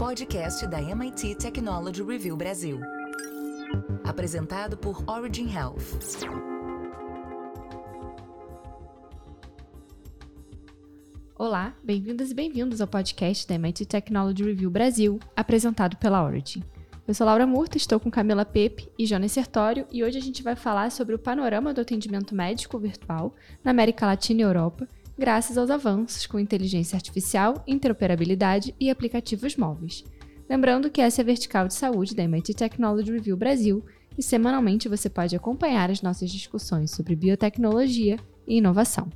podcast 0.00 0.66
da 0.66 0.80
MIT 0.80 1.34
Technology 1.34 2.02
Review 2.02 2.34
Brasil. 2.34 2.80
Apresentado 4.02 4.74
por 4.74 5.04
Origin 5.06 5.54
Health. 5.54 6.24
Olá, 11.38 11.74
bem-vindas 11.84 12.30
e 12.30 12.34
bem-vindos 12.34 12.80
ao 12.80 12.88
podcast 12.88 13.46
da 13.46 13.56
MIT 13.56 13.84
Technology 13.84 14.42
Review 14.42 14.70
Brasil, 14.70 15.20
apresentado 15.36 15.98
pela 15.98 16.24
Origin. 16.24 16.64
Eu 17.06 17.12
sou 17.12 17.26
Laura 17.26 17.46
Murta, 17.46 17.76
estou 17.76 18.00
com 18.00 18.10
Camila 18.10 18.46
Pepe 18.46 18.90
e 18.98 19.04
Jonas 19.04 19.32
Sertório 19.32 19.86
e 19.92 20.02
hoje 20.02 20.16
a 20.16 20.22
gente 20.22 20.42
vai 20.42 20.56
falar 20.56 20.90
sobre 20.90 21.14
o 21.14 21.18
panorama 21.18 21.74
do 21.74 21.82
atendimento 21.82 22.34
médico 22.34 22.78
virtual 22.78 23.34
na 23.62 23.70
América 23.70 24.06
Latina 24.06 24.40
e 24.40 24.44
Europa 24.44 24.88
graças 25.20 25.58
aos 25.58 25.68
avanços 25.68 26.26
com 26.26 26.38
inteligência 26.38 26.96
artificial, 26.96 27.62
interoperabilidade 27.66 28.74
e 28.80 28.88
aplicativos 28.88 29.54
móveis. 29.54 30.02
Lembrando 30.48 30.88
que 30.88 31.02
essa 31.02 31.20
é 31.20 31.22
a 31.22 31.26
vertical 31.26 31.68
de 31.68 31.74
saúde 31.74 32.14
da 32.14 32.22
MIT 32.24 32.54
Technology 32.54 33.12
Review 33.12 33.36
Brasil 33.36 33.84
e 34.16 34.22
semanalmente 34.22 34.88
você 34.88 35.10
pode 35.10 35.36
acompanhar 35.36 35.90
as 35.90 36.00
nossas 36.00 36.30
discussões 36.30 36.92
sobre 36.92 37.14
biotecnologia 37.14 38.16
e 38.48 38.56
inovação. 38.56 39.10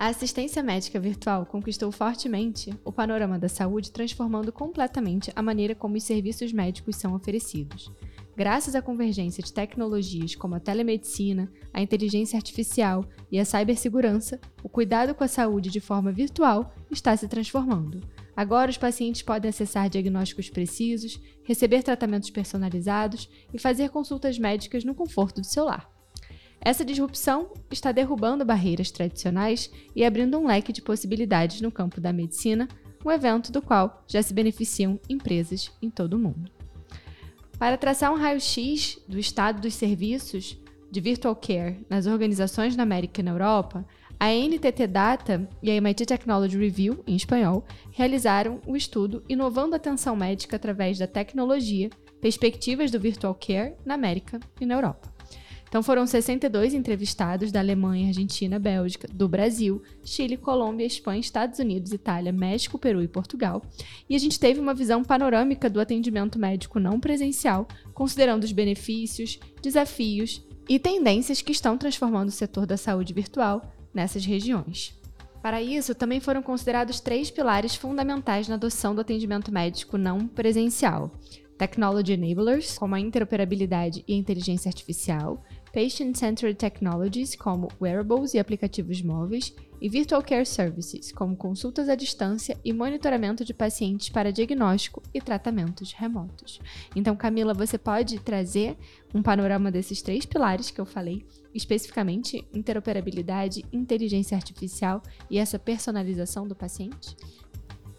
A 0.00 0.06
assistência 0.06 0.62
médica 0.62 0.98
virtual 0.98 1.44
conquistou 1.44 1.92
fortemente 1.92 2.72
o 2.82 2.90
panorama 2.90 3.38
da 3.38 3.50
saúde, 3.50 3.92
transformando 3.92 4.50
completamente 4.50 5.30
a 5.36 5.42
maneira 5.42 5.74
como 5.74 5.94
os 5.94 6.04
serviços 6.04 6.54
médicos 6.54 6.96
são 6.96 7.14
oferecidos. 7.14 7.92
Graças 8.34 8.74
à 8.74 8.80
convergência 8.80 9.44
de 9.44 9.52
tecnologias 9.52 10.34
como 10.34 10.54
a 10.54 10.58
telemedicina, 10.58 11.52
a 11.70 11.82
inteligência 11.82 12.38
artificial 12.38 13.04
e 13.30 13.38
a 13.38 13.44
cibersegurança, 13.44 14.40
o 14.64 14.70
cuidado 14.70 15.14
com 15.14 15.22
a 15.22 15.28
saúde 15.28 15.68
de 15.68 15.80
forma 15.80 16.10
virtual 16.10 16.72
está 16.90 17.14
se 17.14 17.28
transformando. 17.28 18.00
Agora, 18.34 18.70
os 18.70 18.78
pacientes 18.78 19.20
podem 19.20 19.50
acessar 19.50 19.90
diagnósticos 19.90 20.48
precisos, 20.48 21.20
receber 21.44 21.82
tratamentos 21.82 22.30
personalizados 22.30 23.28
e 23.52 23.58
fazer 23.58 23.90
consultas 23.90 24.38
médicas 24.38 24.82
no 24.82 24.94
conforto 24.94 25.42
do 25.42 25.46
seu 25.46 25.66
lar. 25.66 25.99
Essa 26.60 26.84
disrupção 26.84 27.52
está 27.70 27.90
derrubando 27.90 28.44
barreiras 28.44 28.90
tradicionais 28.90 29.70
e 29.96 30.04
abrindo 30.04 30.38
um 30.38 30.46
leque 30.46 30.72
de 30.72 30.82
possibilidades 30.82 31.60
no 31.60 31.72
campo 31.72 32.00
da 32.00 32.12
medicina, 32.12 32.68
um 33.04 33.10
evento 33.10 33.50
do 33.50 33.62
qual 33.62 34.04
já 34.06 34.22
se 34.22 34.34
beneficiam 34.34 35.00
empresas 35.08 35.72
em 35.80 35.88
todo 35.88 36.14
o 36.14 36.18
mundo. 36.18 36.50
Para 37.58 37.78
traçar 37.78 38.12
um 38.12 38.16
raio-x 38.16 38.98
do 39.08 39.18
estado 39.18 39.60
dos 39.60 39.74
serviços 39.74 40.58
de 40.90 41.00
Virtual 41.00 41.34
Care 41.34 41.84
nas 41.88 42.06
organizações 42.06 42.76
na 42.76 42.82
América 42.82 43.20
e 43.20 43.24
na 43.24 43.30
Europa, 43.30 43.86
a 44.18 44.28
NTT 44.28 44.86
Data 44.86 45.48
e 45.62 45.70
a 45.70 45.74
MIT 45.74 46.04
Technology 46.04 46.58
Review, 46.58 47.02
em 47.06 47.16
espanhol, 47.16 47.64
realizaram 47.90 48.60
o 48.66 48.76
estudo 48.76 49.22
Inovando 49.26 49.74
a 49.74 49.76
Atenção 49.76 50.14
Médica 50.14 50.56
através 50.56 50.98
da 50.98 51.06
Tecnologia, 51.06 51.88
Perspectivas 52.20 52.90
do 52.90 53.00
Virtual 53.00 53.34
Care 53.34 53.76
na 53.82 53.94
América 53.94 54.38
e 54.60 54.66
na 54.66 54.74
Europa. 54.74 55.09
Então 55.70 55.84
foram 55.84 56.04
62 56.04 56.74
entrevistados 56.74 57.52
da 57.52 57.60
Alemanha, 57.60 58.08
Argentina, 58.08 58.58
Bélgica, 58.58 59.06
do 59.06 59.28
Brasil, 59.28 59.80
Chile, 60.04 60.36
Colômbia, 60.36 60.84
Espanha, 60.84 61.20
Estados 61.20 61.60
Unidos, 61.60 61.92
Itália, 61.92 62.32
México, 62.32 62.76
Peru 62.76 63.00
e 63.00 63.06
Portugal. 63.06 63.62
E 64.08 64.16
a 64.16 64.18
gente 64.18 64.38
teve 64.38 64.58
uma 64.58 64.74
visão 64.74 65.04
panorâmica 65.04 65.70
do 65.70 65.80
atendimento 65.80 66.40
médico 66.40 66.80
não 66.80 66.98
presencial, 66.98 67.68
considerando 67.94 68.42
os 68.42 68.50
benefícios, 68.50 69.38
desafios 69.62 70.44
e 70.68 70.76
tendências 70.76 71.40
que 71.40 71.52
estão 71.52 71.78
transformando 71.78 72.30
o 72.30 72.32
setor 72.32 72.66
da 72.66 72.76
saúde 72.76 73.14
virtual 73.14 73.62
nessas 73.94 74.24
regiões. 74.24 74.98
Para 75.40 75.62
isso, 75.62 75.94
também 75.94 76.18
foram 76.18 76.42
considerados 76.42 76.98
três 76.98 77.30
pilares 77.30 77.76
fundamentais 77.76 78.48
na 78.48 78.56
adoção 78.56 78.92
do 78.92 79.02
atendimento 79.02 79.52
médico 79.52 79.96
não 79.96 80.26
presencial: 80.26 81.12
Technology 81.56 82.12
Enablers, 82.14 82.76
como 82.76 82.94
a 82.94 83.00
interoperabilidade 83.00 84.04
e 84.08 84.14
a 84.14 84.16
inteligência 84.16 84.68
artificial, 84.68 85.44
Patient-Centered 85.72 86.56
Technologies, 86.56 87.36
como 87.36 87.68
wearables 87.80 88.34
e 88.34 88.38
aplicativos 88.38 89.00
móveis, 89.02 89.54
e 89.80 89.88
Virtual 89.88 90.22
Care 90.22 90.44
Services, 90.44 91.10
como 91.10 91.34
consultas 91.34 91.88
à 91.88 91.94
distância 91.94 92.58
e 92.64 92.72
monitoramento 92.72 93.44
de 93.44 93.54
pacientes 93.54 94.10
para 94.10 94.32
diagnóstico 94.32 95.02
e 95.14 95.20
tratamentos 95.20 95.92
remotos. 95.92 96.60
Então, 96.94 97.16
Camila, 97.16 97.54
você 97.54 97.78
pode 97.78 98.20
trazer 98.20 98.76
um 99.14 99.22
panorama 99.22 99.70
desses 99.70 100.02
três 100.02 100.26
pilares 100.26 100.70
que 100.70 100.80
eu 100.80 100.84
falei, 100.84 101.24
especificamente 101.54 102.46
interoperabilidade, 102.52 103.64
inteligência 103.72 104.36
artificial 104.36 105.02
e 105.30 105.38
essa 105.38 105.58
personalização 105.58 106.46
do 106.46 106.54
paciente? 106.54 107.16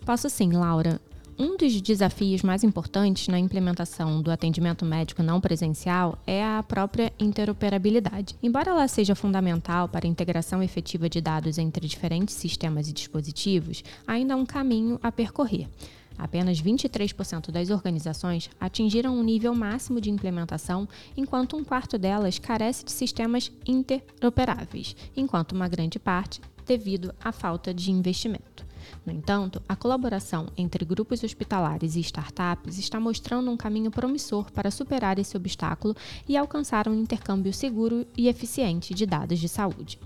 Posso 0.05 0.29
sim, 0.29 0.51
Laura. 0.51 0.99
Um 1.43 1.57
dos 1.57 1.81
desafios 1.81 2.43
mais 2.43 2.63
importantes 2.63 3.27
na 3.27 3.39
implementação 3.39 4.21
do 4.21 4.29
atendimento 4.29 4.85
médico 4.85 5.23
não 5.23 5.41
presencial 5.41 6.15
é 6.27 6.43
a 6.43 6.61
própria 6.61 7.11
interoperabilidade. 7.19 8.35
Embora 8.43 8.69
ela 8.69 8.87
seja 8.87 9.15
fundamental 9.15 9.89
para 9.89 10.05
a 10.05 10.07
integração 10.07 10.61
efetiva 10.61 11.09
de 11.09 11.19
dados 11.19 11.57
entre 11.57 11.87
diferentes 11.87 12.35
sistemas 12.35 12.87
e 12.87 12.93
dispositivos, 12.93 13.83
ainda 14.05 14.35
há 14.35 14.37
um 14.37 14.45
caminho 14.45 14.99
a 15.01 15.11
percorrer. 15.11 15.67
Apenas 16.15 16.61
23% 16.61 17.49
das 17.49 17.71
organizações 17.71 18.47
atingiram 18.59 19.17
um 19.17 19.23
nível 19.23 19.55
máximo 19.55 19.99
de 19.99 20.11
implementação, 20.11 20.87
enquanto 21.17 21.57
um 21.57 21.63
quarto 21.63 21.97
delas 21.97 22.37
carece 22.37 22.85
de 22.85 22.91
sistemas 22.91 23.51
interoperáveis, 23.65 24.95
enquanto 25.17 25.53
uma 25.53 25.67
grande 25.67 25.97
parte 25.97 26.39
devido 26.67 27.11
à 27.19 27.31
falta 27.31 27.73
de 27.73 27.89
investimento. 27.89 28.69
No 29.05 29.11
entanto, 29.11 29.61
a 29.67 29.75
colaboração 29.75 30.47
entre 30.57 30.85
grupos 30.85 31.23
hospitalares 31.23 31.95
e 31.95 31.99
startups 31.99 32.77
está 32.77 32.99
mostrando 32.99 33.51
um 33.51 33.57
caminho 33.57 33.91
promissor 33.91 34.51
para 34.51 34.71
superar 34.71 35.19
esse 35.19 35.35
obstáculo 35.35 35.95
e 36.27 36.37
alcançar 36.37 36.87
um 36.87 36.93
intercâmbio 36.93 37.53
seguro 37.53 38.05
e 38.17 38.27
eficiente 38.27 38.93
de 38.93 39.05
dados 39.05 39.39
de 39.39 39.49
saúde. 39.49 39.99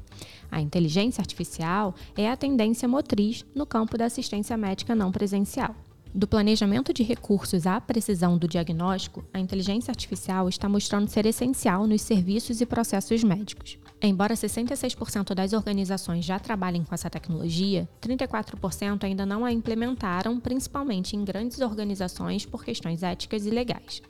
A 0.51 0.61
inteligência 0.61 1.21
artificial 1.21 1.93
é 2.15 2.29
a 2.29 2.37
tendência 2.37 2.87
motriz 2.87 3.45
no 3.53 3.65
campo 3.65 3.97
da 3.97 4.05
assistência 4.05 4.55
médica 4.55 4.95
não 4.95 5.11
presencial. 5.11 5.75
Do 6.17 6.29
planejamento 6.29 6.93
de 6.93 7.03
recursos 7.03 7.67
à 7.67 7.81
precisão 7.81 8.37
do 8.37 8.47
diagnóstico, 8.47 9.25
a 9.33 9.39
inteligência 9.39 9.91
artificial 9.91 10.47
está 10.47 10.69
mostrando 10.69 11.09
ser 11.09 11.25
essencial 11.25 11.85
nos 11.85 12.03
serviços 12.03 12.61
e 12.61 12.65
processos 12.65 13.21
médicos. 13.21 13.77
Embora 14.01 14.33
66% 14.33 15.33
das 15.33 15.51
organizações 15.51 16.23
já 16.23 16.39
trabalhem 16.39 16.85
com 16.85 16.95
essa 16.95 17.09
tecnologia, 17.09 17.85
34% 18.01 19.03
ainda 19.03 19.25
não 19.25 19.43
a 19.43 19.51
implementaram, 19.51 20.39
principalmente 20.39 21.17
em 21.17 21.25
grandes 21.25 21.59
organizações 21.59 22.45
por 22.45 22.63
questões 22.63 23.03
éticas 23.03 23.45
e 23.45 23.49
legais. 23.49 24.01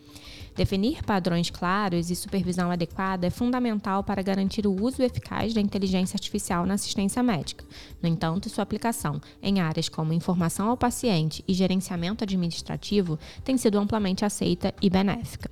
Definir 0.55 1.03
padrões 1.03 1.49
claros 1.49 2.09
e 2.09 2.16
supervisão 2.16 2.71
adequada 2.71 3.27
é 3.27 3.29
fundamental 3.29 4.03
para 4.05 4.21
garantir 4.21 4.66
o 4.66 4.81
uso 4.81 5.03
eficaz 5.03 5.53
da 5.53 5.59
inteligência 5.59 6.16
artificial 6.16 6.66
na 6.66 6.75
assistência 6.75 7.21
médica. 7.21 7.66
No 8.01 8.07
entanto, 8.07 8.49
sua 8.49 8.63
aplicação 8.63 9.19
em 9.43 9.59
áreas 9.59 9.89
como 9.89 10.13
informação 10.13 10.69
ao 10.69 10.77
paciente 10.77 11.43
e 11.45 11.53
gerenciamento 11.53 12.23
administrativo 12.23 13.19
tem 13.43 13.57
sido 13.57 13.77
amplamente 13.77 14.23
aceita 14.23 14.73
e 14.81 14.89
benéfica. 14.89 15.51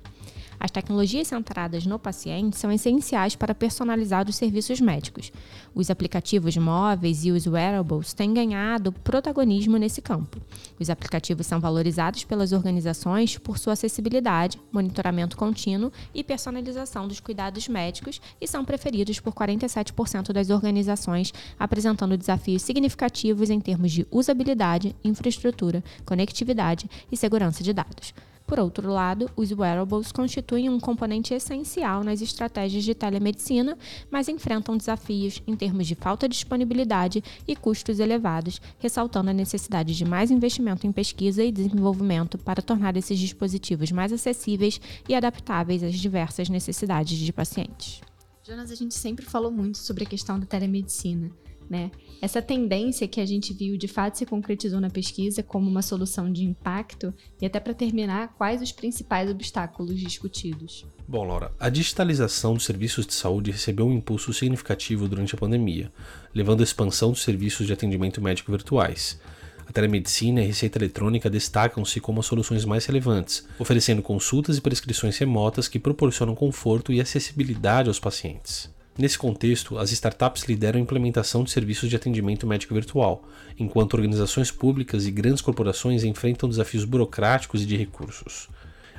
As 0.64 0.70
tecnologias 0.70 1.28
centradas 1.28 1.84
no 1.84 1.98
paciente 1.98 2.56
são 2.56 2.72
essenciais 2.72 3.36
para 3.36 3.54
personalizar 3.54 4.26
os 4.26 4.34
serviços 4.34 4.80
médicos. 4.80 5.30
Os 5.74 5.90
aplicativos 5.90 6.56
móveis 6.56 7.22
e 7.26 7.30
os 7.30 7.46
wearables 7.46 8.14
têm 8.14 8.32
ganhado 8.32 8.90
protagonismo 8.90 9.76
nesse 9.76 10.00
campo. 10.00 10.40
Os 10.80 10.88
aplicativos 10.88 11.46
são 11.46 11.60
valorizados 11.60 12.24
pelas 12.24 12.52
organizações 12.52 13.36
por 13.36 13.58
sua 13.58 13.74
acessibilidade, 13.74 14.58
monitoramento 14.72 15.36
contínuo 15.36 15.92
e 16.14 16.24
personalização 16.24 17.06
dos 17.06 17.20
cuidados 17.20 17.68
médicos 17.68 18.18
e 18.40 18.48
são 18.48 18.64
preferidos 18.64 19.20
por 19.20 19.34
47% 19.34 20.32
das 20.32 20.48
organizações, 20.48 21.30
apresentando 21.58 22.16
desafios 22.16 22.62
significativos 22.62 23.50
em 23.50 23.60
termos 23.60 23.92
de 23.92 24.06
usabilidade, 24.10 24.96
infraestrutura, 25.04 25.84
conectividade 26.06 26.88
e 27.12 27.18
segurança 27.18 27.62
de 27.62 27.74
dados. 27.74 28.14
Por 28.46 28.60
outro 28.60 28.90
lado, 28.90 29.30
os 29.34 29.50
wearables 29.50 30.12
constituem 30.12 30.68
um 30.68 30.78
componente 30.78 31.32
essencial 31.32 32.04
nas 32.04 32.20
estratégias 32.20 32.84
de 32.84 32.94
telemedicina, 32.94 33.76
mas 34.10 34.28
enfrentam 34.28 34.76
desafios 34.76 35.42
em 35.46 35.56
termos 35.56 35.86
de 35.86 35.94
falta 35.94 36.28
de 36.28 36.34
disponibilidade 36.34 37.24
e 37.48 37.56
custos 37.56 37.98
elevados, 37.98 38.60
ressaltando 38.78 39.30
a 39.30 39.34
necessidade 39.34 39.96
de 39.96 40.04
mais 40.04 40.30
investimento 40.30 40.86
em 40.86 40.92
pesquisa 40.92 41.42
e 41.42 41.50
desenvolvimento 41.50 42.36
para 42.36 42.60
tornar 42.60 42.96
esses 42.98 43.18
dispositivos 43.18 43.90
mais 43.90 44.12
acessíveis 44.12 44.78
e 45.08 45.14
adaptáveis 45.14 45.82
às 45.82 45.94
diversas 45.94 46.50
necessidades 46.50 47.16
de 47.16 47.32
pacientes. 47.32 48.02
Jonas, 48.42 48.70
a 48.70 48.74
gente 48.74 48.94
sempre 48.94 49.24
falou 49.24 49.50
muito 49.50 49.78
sobre 49.78 50.04
a 50.04 50.06
questão 50.06 50.38
da 50.38 50.44
telemedicina. 50.44 51.30
Né? 51.68 51.90
Essa 52.20 52.42
tendência 52.42 53.08
que 53.08 53.20
a 53.20 53.26
gente 53.26 53.52
viu 53.52 53.76
de 53.76 53.88
fato 53.88 54.18
se 54.18 54.26
concretizou 54.26 54.80
na 54.80 54.90
pesquisa 54.90 55.42
como 55.42 55.68
uma 55.68 55.82
solução 55.82 56.30
de 56.30 56.44
impacto 56.44 57.12
e 57.40 57.46
até 57.46 57.58
para 57.58 57.74
terminar, 57.74 58.34
quais 58.36 58.60
os 58.62 58.72
principais 58.72 59.30
obstáculos 59.30 59.98
discutidos? 59.98 60.86
Bom, 61.06 61.24
Laura, 61.24 61.52
a 61.58 61.68
digitalização 61.68 62.54
dos 62.54 62.64
serviços 62.64 63.06
de 63.06 63.14
saúde 63.14 63.50
recebeu 63.50 63.86
um 63.86 63.92
impulso 63.92 64.32
significativo 64.32 65.08
durante 65.08 65.34
a 65.34 65.38
pandemia, 65.38 65.90
levando 66.34 66.60
à 66.60 66.64
expansão 66.64 67.10
dos 67.10 67.22
serviços 67.22 67.66
de 67.66 67.72
atendimento 67.72 68.20
médico 68.22 68.50
virtuais. 68.50 69.20
A 69.66 69.72
telemedicina 69.72 70.40
e 70.40 70.44
a 70.44 70.46
receita 70.46 70.78
eletrônica 70.78 71.30
destacam-se 71.30 72.00
como 72.00 72.20
as 72.20 72.26
soluções 72.26 72.64
mais 72.64 72.84
relevantes, 72.86 73.46
oferecendo 73.58 74.02
consultas 74.02 74.58
e 74.58 74.60
prescrições 74.60 75.16
remotas 75.18 75.68
que 75.68 75.78
proporcionam 75.78 76.34
conforto 76.34 76.92
e 76.92 77.00
acessibilidade 77.00 77.88
aos 77.88 77.98
pacientes. 77.98 78.73
Nesse 78.96 79.18
contexto, 79.18 79.76
as 79.76 79.90
startups 79.90 80.44
lideram 80.44 80.78
a 80.78 80.82
implementação 80.82 81.42
de 81.42 81.50
serviços 81.50 81.90
de 81.90 81.96
atendimento 81.96 82.46
médico 82.46 82.74
virtual, 82.74 83.24
enquanto 83.58 83.94
organizações 83.94 84.52
públicas 84.52 85.04
e 85.04 85.10
grandes 85.10 85.42
corporações 85.42 86.04
enfrentam 86.04 86.48
desafios 86.48 86.84
burocráticos 86.84 87.62
e 87.62 87.66
de 87.66 87.76
recursos. 87.76 88.48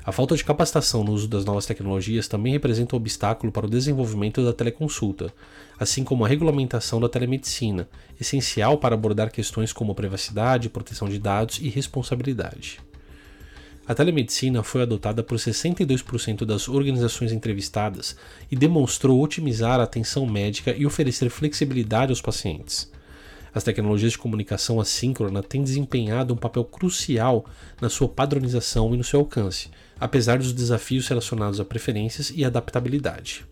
A 0.04 0.12
falta 0.12 0.36
de 0.36 0.44
capacitação 0.44 1.04
no 1.04 1.14
uso 1.14 1.28
das 1.28 1.46
novas 1.46 1.66
tecnologias 1.66 2.28
também 2.28 2.52
representa 2.52 2.96
um 2.96 3.00
obstáculo 3.00 3.52
para 3.52 3.66
o 3.66 3.70
desenvolvimento 3.70 4.44
da 4.44 4.54
teleconsulta, 4.54 5.34
assim 5.80 6.04
como 6.04 6.24
a 6.24 6.28
regulamentação 6.28 7.00
da 7.00 7.10
telemedicina, 7.10 7.88
essencial 8.20 8.78
para 8.78 8.94
abordar 8.94 9.32
questões 9.32 9.74
como 9.74 9.96
privacidade, 9.96 10.70
proteção 10.70 11.10
de 11.10 11.18
dados 11.18 11.58
e 11.60 11.70
responsabilidade. 11.70 12.80
A 13.88 13.94
telemedicina 13.94 14.64
foi 14.64 14.82
adotada 14.82 15.22
por 15.22 15.38
62% 15.38 16.44
das 16.44 16.68
organizações 16.68 17.32
entrevistadas 17.32 18.16
e 18.52 18.56
demonstrou 18.56 19.22
otimizar 19.22 19.80
a 19.80 19.84
atenção 19.84 20.26
médica 20.26 20.76
e 20.76 20.88
oferecer 20.88 21.30
flexibilidade 21.30 22.12
aos 22.12 22.22
pacientes. 22.22 22.92
As 23.54 23.64
tecnologias 23.64 24.14
de 24.14 24.18
comunicação 24.18 24.82
assíncrona 24.82 25.44
têm 25.44 25.64
desempenhado 25.64 26.34
um 26.34 26.38
papel 26.38 26.66
crucial 26.66 27.46
na 27.80 27.88
sua 27.88 28.10
padronização 28.10 28.94
e 28.94 28.98
no 28.98 29.04
seu 29.04 29.20
alcance, 29.20 29.70
apesar 30.00 30.40
dos 30.40 30.52
desafios 30.52 31.08
relacionados 31.08 31.60
a 31.60 31.64
preferências 31.64 32.34
e 32.36 32.44
adaptabilidade. 32.44 33.46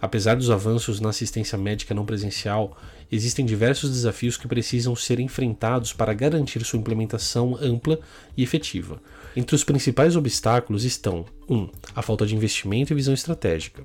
Apesar 0.00 0.36
dos 0.36 0.50
avanços 0.50 1.00
na 1.00 1.08
assistência 1.08 1.58
médica 1.58 1.92
não 1.92 2.06
presencial, 2.06 2.76
existem 3.10 3.44
diversos 3.44 3.90
desafios 3.90 4.36
que 4.36 4.46
precisam 4.46 4.94
ser 4.94 5.18
enfrentados 5.18 5.92
para 5.92 6.14
garantir 6.14 6.64
sua 6.64 6.78
implementação 6.78 7.56
ampla 7.60 7.98
e 8.36 8.42
efetiva. 8.42 9.00
Entre 9.34 9.56
os 9.56 9.64
principais 9.64 10.14
obstáculos 10.14 10.84
estão 10.84 11.24
1. 11.48 11.54
Um, 11.54 11.68
a 11.96 12.02
falta 12.02 12.24
de 12.26 12.36
investimento 12.36 12.92
e 12.92 12.96
visão 12.96 13.12
estratégica. 13.12 13.82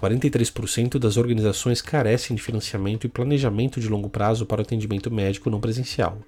43% 0.00 0.98
das 0.98 1.16
organizações 1.16 1.80
carecem 1.80 2.36
de 2.36 2.42
financiamento 2.42 3.06
e 3.06 3.10
planejamento 3.10 3.80
de 3.80 3.88
longo 3.88 4.10
prazo 4.10 4.44
para 4.44 4.60
o 4.60 4.62
atendimento 4.62 5.10
médico 5.10 5.48
não 5.48 5.60
presencial. 5.60 6.18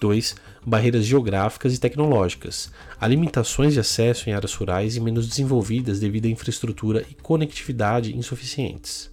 2. 0.00 0.34
Barreiras 0.64 1.04
geográficas 1.04 1.74
e 1.74 1.78
tecnológicas. 1.78 2.72
Há 2.98 3.06
limitações 3.06 3.74
de 3.74 3.80
acesso 3.80 4.28
em 4.28 4.32
áreas 4.32 4.54
rurais 4.54 4.96
e 4.96 5.00
menos 5.00 5.28
desenvolvidas 5.28 6.00
devido 6.00 6.26
à 6.26 6.28
infraestrutura 6.28 7.04
e 7.10 7.14
conectividade 7.14 8.16
insuficientes. 8.16 9.10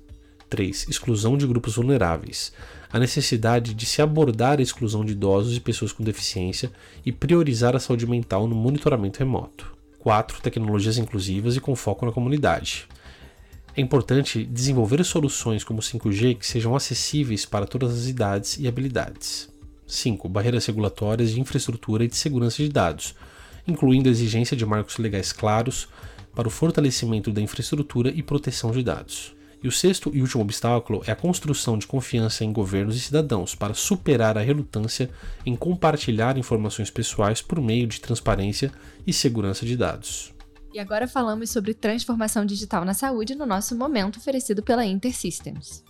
3. 0.50 0.88
Exclusão 0.90 1.38
de 1.38 1.46
grupos 1.46 1.76
vulneráveis. 1.76 2.54
A 2.92 2.98
necessidade 2.98 3.74
de 3.74 3.86
se 3.86 4.02
abordar 4.02 4.60
a 4.60 4.62
exclusão 4.62 5.04
de 5.04 5.12
idosos 5.12 5.58
e 5.58 5.60
pessoas 5.60 5.92
com 5.92 6.04
deficiência 6.04 6.72
e 7.06 7.12
priorizar 7.12 7.76
a 7.76 7.80
saúde 7.80 8.08
mental 8.08 8.48
no 8.48 8.56
monitoramento 8.56 9.20
remoto. 9.20 9.76
4. 10.00 10.42
Tecnologias 10.42 10.98
inclusivas 10.98 11.58
e 11.58 11.60
com 11.60 11.76
foco 11.76 12.06
na 12.06 12.14
comunidade. 12.14 12.88
É 13.76 13.82
importante 13.82 14.44
desenvolver 14.44 15.04
soluções 15.04 15.64
como 15.64 15.80
o 15.80 15.84
5G 15.84 16.38
que 16.38 16.48
sejam 16.48 16.76
acessíveis 16.76 17.46
para 17.46 17.68
todas 17.68 17.94
as 17.94 18.08
idades 18.08 18.58
e 18.58 18.68
habilidades. 18.68 19.50
5. 19.88 20.28
Barreiras 20.28 20.66
regulatórias 20.66 21.32
de 21.32 21.40
infraestrutura 21.40 22.04
e 22.04 22.08
de 22.08 22.16
segurança 22.16 22.62
de 22.62 22.70
dados, 22.70 23.16
incluindo 23.66 24.10
a 24.10 24.12
exigência 24.12 24.56
de 24.56 24.66
marcos 24.66 24.98
legais 24.98 25.32
claros 25.32 25.88
para 26.36 26.48
o 26.48 26.52
fortalecimento 26.52 27.32
da 27.32 27.42
infraestrutura 27.42 28.12
e 28.12 28.22
proteção 28.22 28.72
de 28.72 28.84
dados. 28.84 29.36
E 29.64 29.68
o 29.68 29.72
sexto 29.72 30.12
e 30.14 30.22
último 30.22 30.44
obstáculo 30.44 31.02
é 31.08 31.12
a 31.12 31.16
construção 31.16 31.80
de 31.80 31.88
confiança 31.88 32.46
em 32.46 32.54
governos 32.54 32.96
e 32.96 33.00
cidadãos 33.00 33.56
para 33.56 33.74
superar 33.74 34.38
a 34.38 34.42
relutância 34.42 35.10
em 35.46 35.56
compartilhar 35.56 36.38
informações 36.38 36.92
pessoais 36.92 37.42
por 37.42 37.60
meio 37.60 37.88
de 37.88 38.00
transparência 38.00 38.72
e 39.06 39.12
segurança 39.12 39.66
de 39.66 39.76
dados. 39.76 40.32
E 40.72 40.80
agora 40.80 41.08
falamos 41.08 41.50
sobre 41.50 41.74
transformação 41.74 42.46
digital 42.46 42.86
na 42.86 42.94
saúde 42.94 43.34
no 43.34 43.48
nosso 43.48 43.76
momento 43.76 44.18
oferecido 44.18 44.62
pela 44.62 44.86
InterSystems. 44.86 45.84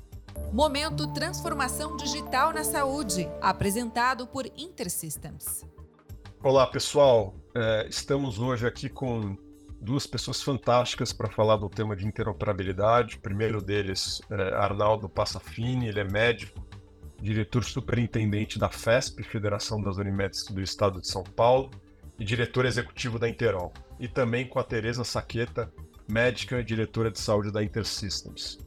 Momento 0.54 1.14
Transformação 1.14 1.98
Digital 1.98 2.54
na 2.54 2.64
Saúde, 2.64 3.28
apresentado 3.42 4.26
por 4.26 4.46
InterSystems. 4.58 5.66
Olá, 6.42 6.66
pessoal. 6.68 7.36
É, 7.54 7.88
estamos 7.90 8.40
hoje 8.40 8.66
aqui 8.66 8.90
com 8.90 9.38
duas 9.82 10.08
pessoas 10.08 10.42
fantásticas 10.42 11.12
para 11.12 11.30
falar 11.30 11.58
do 11.58 11.70
tema 11.70 11.96
de 11.96 12.08
interoperabilidade. 12.08 13.18
O 13.18 13.20
primeiro 13.20 13.62
deles 13.62 14.22
é 14.30 14.56
Arnaldo 14.56 15.10
Passafini, 15.10 15.88
ele 15.88 16.00
é 16.00 16.04
médico, 16.04 16.66
diretor 17.22 17.64
superintendente 17.64 18.58
da 18.58 18.70
FESP, 18.70 19.24
Federação 19.24 19.82
das 19.82 19.98
Unimedes 19.98 20.46
do 20.46 20.62
Estado 20.62 21.02
de 21.02 21.08
São 21.08 21.24
Paulo, 21.24 21.70
e 22.20 22.24
diretor 22.24 22.66
executivo 22.66 23.20
da 23.20 23.28
Interol. 23.28 23.74
E 24.00 24.08
também 24.08 24.48
com 24.48 24.60
a 24.60 24.64
Tereza 24.64 25.04
Saqueta, 25.04 25.72
médica 26.10 26.60
e 26.60 26.64
diretora 26.64 27.12
de 27.12 27.20
saúde 27.20 27.52
da 27.52 27.62
InterSystems. 27.62 28.58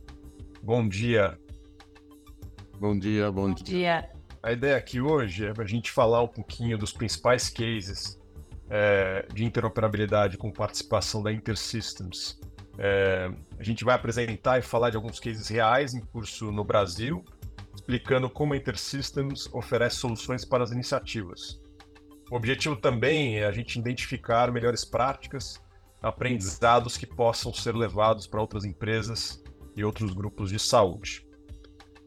Bom 0.62 0.86
dia, 0.86 1.38
Bom 2.80 2.98
dia, 2.98 3.30
bom, 3.30 3.48
bom 3.48 3.54
dia. 3.54 3.64
dia. 3.64 4.10
A 4.42 4.52
ideia 4.52 4.74
aqui 4.74 5.02
hoje 5.02 5.44
é 5.44 5.52
a 5.54 5.66
gente 5.66 5.92
falar 5.92 6.22
um 6.22 6.28
pouquinho 6.28 6.78
dos 6.78 6.94
principais 6.94 7.50
cases 7.50 8.18
é, 8.70 9.26
de 9.34 9.44
interoperabilidade 9.44 10.38
com 10.38 10.50
participação 10.50 11.22
da 11.22 11.30
InterSystems. 11.30 12.40
É, 12.78 13.30
a 13.58 13.62
gente 13.62 13.84
vai 13.84 13.94
apresentar 13.94 14.58
e 14.58 14.62
falar 14.62 14.88
de 14.88 14.96
alguns 14.96 15.20
cases 15.20 15.46
reais 15.48 15.92
em 15.92 16.00
curso 16.00 16.50
no 16.50 16.64
Brasil, 16.64 17.22
explicando 17.74 18.30
como 18.30 18.54
a 18.54 18.56
InterSystems 18.56 19.46
oferece 19.52 19.96
soluções 19.96 20.46
para 20.46 20.64
as 20.64 20.70
iniciativas. 20.70 21.60
O 22.30 22.36
objetivo 22.36 22.76
também 22.76 23.40
é 23.40 23.44
a 23.44 23.52
gente 23.52 23.78
identificar 23.78 24.50
melhores 24.50 24.86
práticas, 24.86 25.60
aprendizados 26.00 26.96
que 26.96 27.06
possam 27.06 27.52
ser 27.52 27.76
levados 27.76 28.26
para 28.26 28.40
outras 28.40 28.64
empresas 28.64 29.44
e 29.76 29.84
outros 29.84 30.14
grupos 30.14 30.48
de 30.48 30.58
saúde. 30.58 31.28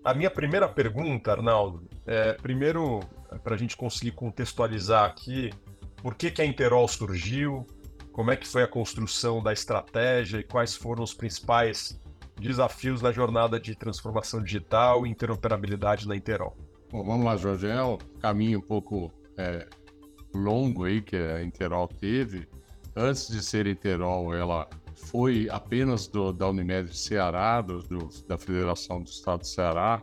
A 0.03 0.13
minha 0.13 0.29
primeira 0.29 0.67
pergunta, 0.67 1.31
Arnaldo, 1.31 1.87
é 2.05 2.33
primeiro 2.33 2.99
para 3.41 3.55
a 3.55 3.57
gente 3.57 3.77
conseguir 3.77 4.11
contextualizar 4.11 5.05
aqui 5.05 5.49
por 6.01 6.15
que, 6.15 6.29
que 6.29 6.41
a 6.41 6.45
Interol 6.45 6.85
surgiu, 6.89 7.65
como 8.11 8.29
é 8.29 8.35
que 8.35 8.45
foi 8.45 8.63
a 8.63 8.67
construção 8.67 9.41
da 9.41 9.53
estratégia 9.53 10.39
e 10.39 10.43
quais 10.43 10.75
foram 10.75 11.03
os 11.03 11.13
principais 11.13 11.97
desafios 12.37 13.01
na 13.01 13.13
jornada 13.13 13.57
de 13.57 13.75
transformação 13.75 14.43
digital 14.43 15.07
e 15.07 15.09
interoperabilidade 15.09 16.05
na 16.05 16.15
Interol. 16.15 16.57
Bom, 16.91 17.05
vamos 17.05 17.25
lá, 17.25 17.37
Jorge. 17.37 17.67
É 17.67 17.81
um 17.81 17.97
caminho 18.19 18.59
um 18.59 18.61
pouco 18.61 19.09
é, 19.37 19.65
longo 20.33 20.83
aí 20.83 21.01
que 21.01 21.15
a 21.15 21.41
Interol 21.41 21.87
teve. 21.87 22.47
Antes 22.93 23.29
de 23.29 23.41
ser 23.41 23.67
Interol, 23.67 24.35
ela 24.35 24.67
foi 25.03 25.47
apenas 25.51 26.07
do, 26.07 26.31
da 26.31 26.49
Unimed 26.49 26.95
Ceará, 26.95 27.61
do, 27.61 27.79
do, 27.79 28.09
da 28.27 28.37
Federação 28.37 29.01
do 29.01 29.09
Estado 29.09 29.39
do 29.39 29.47
Ceará, 29.47 30.01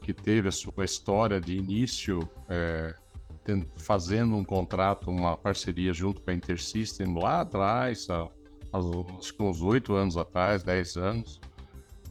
que 0.00 0.12
teve 0.12 0.48
a 0.48 0.52
sua 0.52 0.84
história 0.84 1.40
de 1.40 1.56
início 1.56 2.28
é, 2.48 2.94
fazendo 3.76 4.36
um 4.36 4.44
contrato, 4.44 5.10
uma 5.10 5.36
parceria 5.36 5.92
junto 5.92 6.20
com 6.20 6.30
a 6.30 6.34
InterSystem 6.34 7.14
lá 7.14 7.42
atrás, 7.42 8.08
há, 8.10 8.28
acho 9.18 9.34
que 9.34 9.42
uns 9.42 9.62
oito 9.62 9.94
anos 9.94 10.16
atrás, 10.16 10.62
dez 10.62 10.96
anos. 10.96 11.40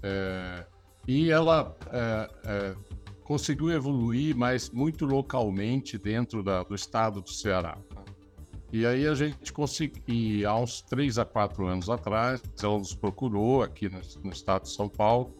É, 0.01 0.65
e 1.07 1.29
ela 1.29 1.75
é, 1.91 2.29
é, 2.45 2.75
conseguiu 3.23 3.71
evoluir, 3.71 4.35
mas 4.35 4.69
muito 4.69 5.05
localmente 5.05 5.97
dentro 5.97 6.43
da, 6.43 6.63
do 6.63 6.75
estado 6.75 7.21
do 7.21 7.29
Ceará. 7.29 7.77
E 8.73 8.87
aí 8.87 9.05
a 9.05 9.13
gente 9.13 9.53
conseguiu, 9.53 10.49
há 10.49 10.59
uns 10.59 10.81
três 10.81 11.19
a 11.19 11.23
quatro 11.23 11.67
anos 11.67 11.91
atrás, 11.91 12.41
ela 12.59 12.79
nos 12.79 12.95
procurou 12.95 13.61
aqui 13.61 13.87
no, 13.87 14.01
no 14.23 14.31
estado 14.31 14.63
de 14.63 14.71
São 14.71 14.89
Paulo, 14.89 15.37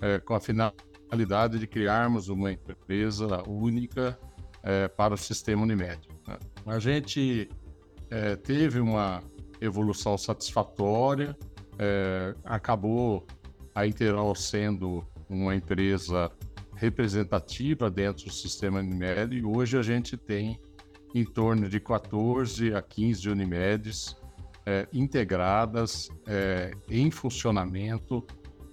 é, 0.00 0.20
com 0.20 0.34
a 0.34 0.40
finalidade 0.40 1.58
de 1.58 1.66
criarmos 1.66 2.28
uma 2.28 2.52
empresa 2.52 3.42
única 3.48 4.16
é, 4.62 4.86
para 4.86 5.14
o 5.14 5.16
sistema 5.16 5.62
Unimed. 5.62 5.98
Né? 6.28 6.38
A 6.64 6.78
gente 6.78 7.48
é, 8.08 8.36
teve 8.36 8.78
uma 8.78 9.20
evolução 9.60 10.16
satisfatória, 10.16 11.36
é, 11.76 12.36
acabou 12.44 13.26
a 13.74 13.84
Interol 13.84 14.32
sendo 14.36 15.04
uma 15.28 15.56
empresa 15.56 16.30
representativa 16.76 17.90
dentro 17.90 18.26
do 18.26 18.32
sistema 18.32 18.78
Unimed 18.78 19.36
e 19.36 19.44
hoje 19.44 19.76
a 19.76 19.82
gente 19.82 20.16
tem 20.16 20.60
em 21.14 21.24
torno 21.24 21.68
de 21.68 21.80
14 21.80 22.74
a 22.74 22.82
15 22.82 23.28
Unimedes 23.28 24.16
é, 24.66 24.86
integradas 24.92 26.08
é, 26.26 26.70
em 26.88 27.10
funcionamento 27.10 28.24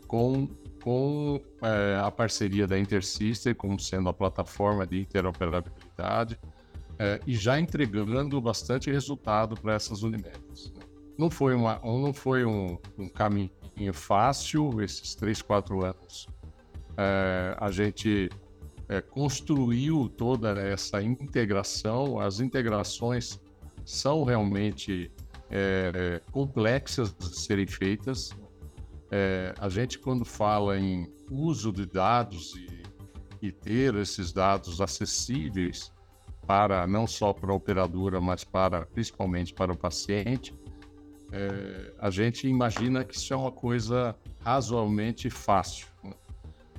com, 0.07 0.47
com 0.83 1.41
é, 1.61 1.99
a 2.01 2.11
parceria 2.11 2.67
da 2.67 2.77
InterSystem 2.77 3.53
como 3.53 3.79
sendo 3.79 4.09
a 4.09 4.13
plataforma 4.13 4.85
de 4.85 5.01
interoperabilidade 5.01 6.39
é, 6.99 7.19
e 7.25 7.35
já 7.35 7.59
entregando 7.59 8.39
bastante 8.41 8.91
resultado 8.91 9.55
para 9.55 9.73
essas 9.73 10.03
Unimedes. 10.03 10.73
Não 11.17 11.29
foi, 11.29 11.55
uma, 11.55 11.79
não 11.83 12.13
foi 12.13 12.45
um, 12.45 12.77
um 12.97 13.09
caminho 13.09 13.49
fácil 13.91 14.81
esses 14.81 15.15
três, 15.15 15.41
quatro 15.41 15.83
anos. 15.83 16.27
É, 16.95 17.55
a 17.59 17.71
gente 17.71 18.29
é, 18.89 19.01
construiu 19.01 20.09
toda 20.09 20.51
essa 20.59 21.01
integração. 21.01 22.19
As 22.19 22.39
integrações 22.39 23.39
são 23.85 24.23
realmente 24.23 25.11
é, 25.49 25.91
é 25.93 26.31
complexas 26.31 27.13
de 27.13 27.35
serem 27.37 27.67
feitas. 27.67 28.31
É, 29.11 29.53
a 29.59 29.69
gente, 29.69 29.97
quando 29.97 30.25
fala 30.25 30.77
em 30.77 31.11
uso 31.29 31.71
de 31.71 31.85
dados 31.85 32.55
e, 32.55 32.83
e 33.47 33.51
ter 33.51 33.95
esses 33.95 34.33
dados 34.33 34.81
acessíveis 34.81 35.91
para 36.45 36.87
não 36.87 37.05
só 37.05 37.33
para 37.33 37.51
a 37.51 37.55
operadora, 37.55 38.21
mas 38.21 38.43
para 38.43 38.85
principalmente 38.85 39.53
para 39.53 39.73
o 39.73 39.77
paciente, 39.77 40.53
é, 41.31 41.93
a 41.99 42.09
gente 42.09 42.47
imagina 42.47 43.03
que 43.03 43.15
isso 43.15 43.33
é 43.33 43.37
uma 43.37 43.51
coisa 43.51 44.15
razoavelmente 44.43 45.29
fácil. 45.29 45.87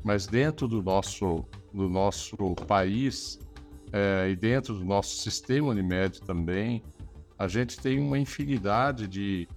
Mas 0.02 0.26
dentro 0.26 0.66
do 0.68 0.82
nosso, 0.82 1.44
do 1.72 1.88
nosso 1.88 2.36
país 2.66 3.38
é, 3.92 4.28
e 4.30 4.36
dentro 4.36 4.74
do 4.74 4.84
nosso 4.84 5.16
sistema 5.16 5.68
Unimed 5.68 6.20
também, 6.22 6.82
a 7.38 7.46
gente 7.46 7.78
tem 7.78 8.00
uma 8.00 8.18
infinidade 8.18 9.06
de, 9.06 9.48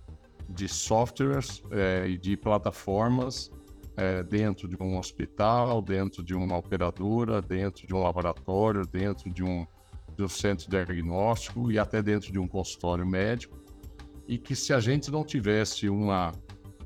de 0.50 0.68
softwares 0.68 1.64
é, 1.72 2.08
e 2.08 2.18
de 2.18 2.38
plataformas 2.38 3.52
é, 3.98 4.24
dentro 4.24 4.68
de 4.68 4.78
um 4.82 4.98
hospital, 4.98 5.82
dentro 5.82 6.24
de 6.24 6.34
uma 6.34 6.58
operadora, 6.58 7.42
dentro 7.42 7.86
de 7.86 7.94
um 7.94 8.02
laboratório, 8.02 8.86
dentro 8.86 9.30
de 9.30 9.44
um, 9.44 9.66
de 10.16 10.24
um 10.24 10.30
centro 10.30 10.70
diagnóstico 10.70 11.72
e 11.72 11.78
até 11.78 12.02
dentro 12.02 12.32
de 12.32 12.40
um 12.40 12.48
consultório 12.48 13.06
médico. 13.06 13.60
E 14.28 14.38
que 14.38 14.56
se 14.56 14.74
a 14.74 14.80
gente 14.80 15.12
não 15.12 15.26
tivesse 15.26 15.90
uma, 15.90 16.32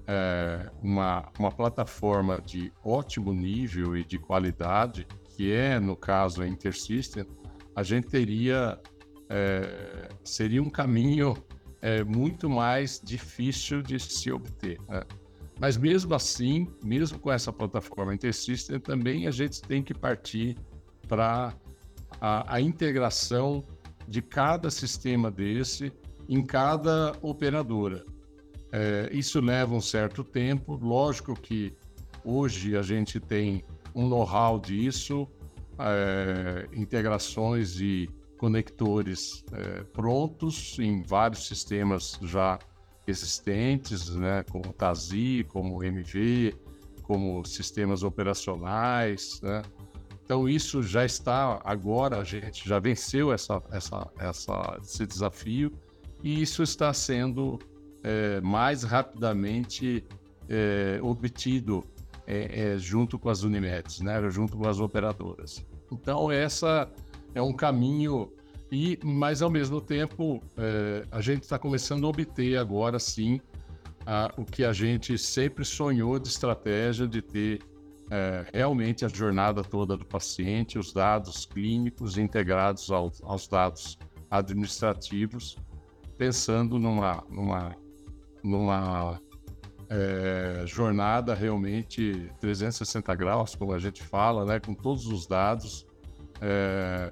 é, 0.07 0.69
uma, 0.81 1.31
uma 1.39 1.51
plataforma 1.51 2.41
de 2.41 2.71
ótimo 2.83 3.33
nível 3.33 3.95
e 3.97 4.03
de 4.03 4.17
qualidade, 4.17 5.07
que 5.35 5.51
é, 5.51 5.79
no 5.79 5.95
caso, 5.95 6.41
a 6.41 6.47
InterSystem, 6.47 7.25
a 7.75 7.83
gente 7.83 8.07
teria, 8.07 8.79
é, 9.29 10.09
seria 10.23 10.61
um 10.61 10.69
caminho 10.69 11.35
é, 11.81 12.03
muito 12.03 12.49
mais 12.49 13.01
difícil 13.03 13.81
de 13.81 13.99
se 13.99 14.31
obter. 14.31 14.79
Né? 14.87 15.03
Mas 15.59 15.77
mesmo 15.77 16.13
assim, 16.13 16.67
mesmo 16.83 17.19
com 17.19 17.31
essa 17.31 17.51
plataforma 17.51 18.13
InterSystem, 18.13 18.79
também 18.79 19.27
a 19.27 19.31
gente 19.31 19.61
tem 19.61 19.81
que 19.83 19.93
partir 19.93 20.57
para 21.07 21.53
a, 22.19 22.55
a 22.55 22.61
integração 22.61 23.63
de 24.07 24.21
cada 24.21 24.69
sistema 24.69 25.31
desse 25.31 25.91
em 26.27 26.43
cada 26.43 27.13
operadora. 27.21 28.03
É, 28.77 29.09
isso 29.13 29.39
leva 29.39 29.73
um 29.73 29.79
certo 29.79 30.21
tempo, 30.21 30.75
lógico 30.75 31.33
que 31.33 31.71
hoje 32.25 32.75
a 32.75 32.81
gente 32.81 33.21
tem 33.21 33.63
um 33.95 34.05
know-how 34.09 34.59
disso, 34.59 35.25
é, 35.79 36.67
integrações 36.73 37.79
e 37.79 38.09
conectores 38.37 39.45
é, 39.53 39.83
prontos 39.93 40.77
em 40.77 41.01
vários 41.03 41.47
sistemas 41.47 42.19
já 42.21 42.59
existentes, 43.07 44.09
né, 44.09 44.43
como 44.51 44.73
TASI, 44.73 45.45
como 45.47 45.81
MV, 45.81 46.53
como 47.03 47.45
sistemas 47.45 48.03
operacionais, 48.03 49.39
né? 49.41 49.61
Então 50.25 50.49
isso 50.49 50.83
já 50.83 51.05
está 51.05 51.61
agora 51.63 52.17
a 52.17 52.25
gente 52.25 52.67
já 52.67 52.79
venceu 52.79 53.31
essa, 53.31 53.63
essa, 53.71 54.11
essa, 54.19 54.79
esse 54.83 55.05
desafio 55.05 55.71
e 56.21 56.41
isso 56.41 56.61
está 56.61 56.91
sendo 56.91 57.57
é, 58.05 58.39
mais 58.39 58.83
rapidamente 58.83 60.05
é, 60.47 60.99
obtido 61.01 61.83
é, 62.27 62.73
é, 62.73 62.77
junto 62.77 63.17
com 63.17 63.29
as 63.29 63.41
Unimedes, 63.41 63.99
né, 63.99 64.29
junto 64.29 64.55
com 64.55 64.67
as 64.67 64.79
operadoras. 64.79 65.65
Então 65.91 66.31
essa 66.31 66.87
é 67.33 67.41
um 67.41 67.51
caminho 67.51 68.31
e, 68.71 68.99
mas 69.03 69.41
ao 69.41 69.49
mesmo 69.49 69.81
tempo 69.81 70.39
é, 70.55 71.03
a 71.11 71.19
gente 71.19 71.43
está 71.43 71.57
começando 71.57 72.05
a 72.05 72.09
obter 72.09 72.57
agora 72.57 72.99
sim 72.99 73.41
a, 74.05 74.31
o 74.37 74.45
que 74.45 74.63
a 74.63 74.71
gente 74.71 75.17
sempre 75.17 75.65
sonhou 75.65 76.19
de 76.19 76.27
estratégia 76.27 77.07
de 77.07 77.23
ter 77.23 77.59
é, 78.11 78.45
realmente 78.53 79.03
a 79.03 79.07
jornada 79.07 79.63
toda 79.63 79.97
do 79.97 80.05
paciente, 80.05 80.77
os 80.77 80.93
dados 80.93 81.47
clínicos 81.47 82.19
integrados 82.19 82.91
ao, 82.91 83.11
aos 83.23 83.47
dados 83.47 83.97
administrativos 84.29 85.57
pensando 86.17 86.79
numa, 86.79 87.23
numa, 87.29 87.75
numa 88.45 89.19
é, 89.89 90.63
jornada 90.65 91.33
realmente 91.33 92.31
360 92.39 93.15
graus, 93.15 93.55
como 93.55 93.73
a 93.73 93.79
gente 93.79 94.03
fala, 94.03 94.45
né, 94.45 94.59
com 94.59 94.73
todos 94.73 95.07
os 95.07 95.25
dados 95.25 95.85
é, 96.41 97.11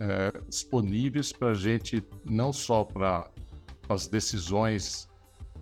é, 0.00 0.32
disponíveis 0.48 1.32
para 1.32 1.48
a 1.48 1.54
gente, 1.54 2.02
não 2.24 2.52
só 2.52 2.84
para 2.84 3.28
as 3.88 4.06
decisões 4.06 5.08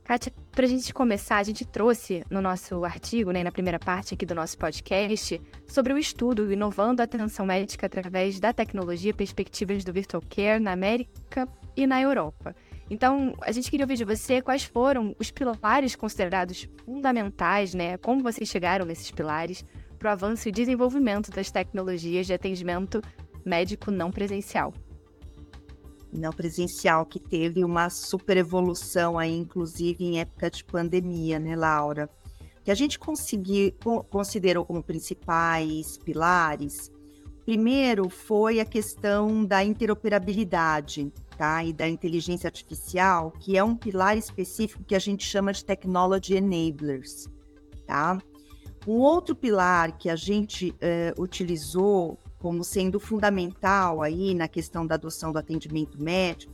Kátia, 0.04 0.34
para 0.52 0.66
a 0.66 0.68
gente 0.68 0.94
começar, 0.94 1.38
a 1.38 1.44
gente 1.44 1.64
trouxe 1.64 2.22
no 2.30 2.42
nosso 2.42 2.84
artigo, 2.84 3.32
né, 3.32 3.42
na 3.46 3.52
primeira 3.52 3.80
parte 3.80 4.14
aqui 4.14 4.26
do 4.26 4.36
nosso 4.36 4.58
podcast, 4.58 5.42
sobre 5.66 5.94
o 5.94 5.98
estudo 5.98 6.52
Inovando 6.52 7.02
a 7.02 7.06
Atenção 7.06 7.46
Médica 7.46 7.86
através 7.86 8.42
da 8.42 8.52
Tecnologia 8.52 9.14
Perspectivas 9.14 9.86
do 9.86 9.94
Virtual 9.94 10.22
Care 10.30 10.62
na 10.62 10.74
América 10.74 11.48
e 11.78 11.88
na 11.88 12.02
Europa. 12.02 12.54
Então, 12.90 13.34
a 13.40 13.54
gente 13.54 13.72
queria 13.72 13.86
ouvir 13.86 13.96
de 13.96 14.04
você 14.04 14.42
quais 14.42 14.66
foram 14.66 15.16
os 15.18 15.32
pilares 15.32 15.96
considerados 15.96 16.68
fundamentais, 16.84 17.74
né? 17.74 17.96
Como 17.96 18.22
vocês 18.22 18.50
chegaram 18.50 18.86
nesses 18.86 19.10
pilares 19.12 19.64
para 19.98 20.10
o 20.10 20.12
avanço 20.12 20.50
e 20.50 20.52
desenvolvimento 20.52 21.32
das 21.32 21.50
tecnologias 21.50 22.28
de 22.28 22.34
atendimento 22.34 23.02
médico 23.46 23.92
não 23.92 24.12
presencial 24.12 24.74
não 26.20 26.32
presencial, 26.32 27.06
que 27.06 27.20
teve 27.20 27.64
uma 27.64 27.90
super 27.90 28.38
evolução 28.38 29.18
aí, 29.18 29.36
inclusive 29.36 30.04
em 30.04 30.20
época 30.20 30.50
de 30.50 30.64
pandemia, 30.64 31.40
né, 31.40 31.56
Laura? 31.56 32.10
Que 32.64 32.72
a 32.72 32.76
gente 32.76 32.98
conseguiu, 32.98 33.74
considerou 34.10 34.66
como 34.66 34.84
principais 34.84 35.98
pilares. 35.98 36.92
Primeiro 37.46 38.10
foi 38.10 38.60
a 38.60 38.66
questão 38.66 39.44
da 39.44 39.64
interoperabilidade, 39.64 41.12
tá? 41.38 41.64
E 41.64 41.74
da 41.74 41.90
inteligência 41.90 42.48
artificial, 42.48 43.32
que 43.32 43.58
é 43.58 43.64
um 43.64 43.76
pilar 43.76 44.18
específico 44.18 44.84
que 44.84 44.96
a 44.96 45.00
gente 45.00 45.26
chama 45.26 45.52
de 45.52 45.66
technology 45.66 46.36
enablers, 46.36 47.28
tá? 47.86 48.18
Um 48.88 49.00
outro 49.00 49.36
pilar 49.36 49.98
que 49.98 50.10
a 50.10 50.16
gente 50.16 50.72
uh, 50.72 51.22
utilizou 51.22 52.18
como 52.44 52.62
sendo 52.62 53.00
fundamental 53.00 54.02
aí 54.02 54.36
na 54.36 54.50
questão 54.50 54.86
da 54.86 54.96
adoção 54.96 55.32
do 55.32 55.40
atendimento 55.40 55.98
médico 56.04 56.54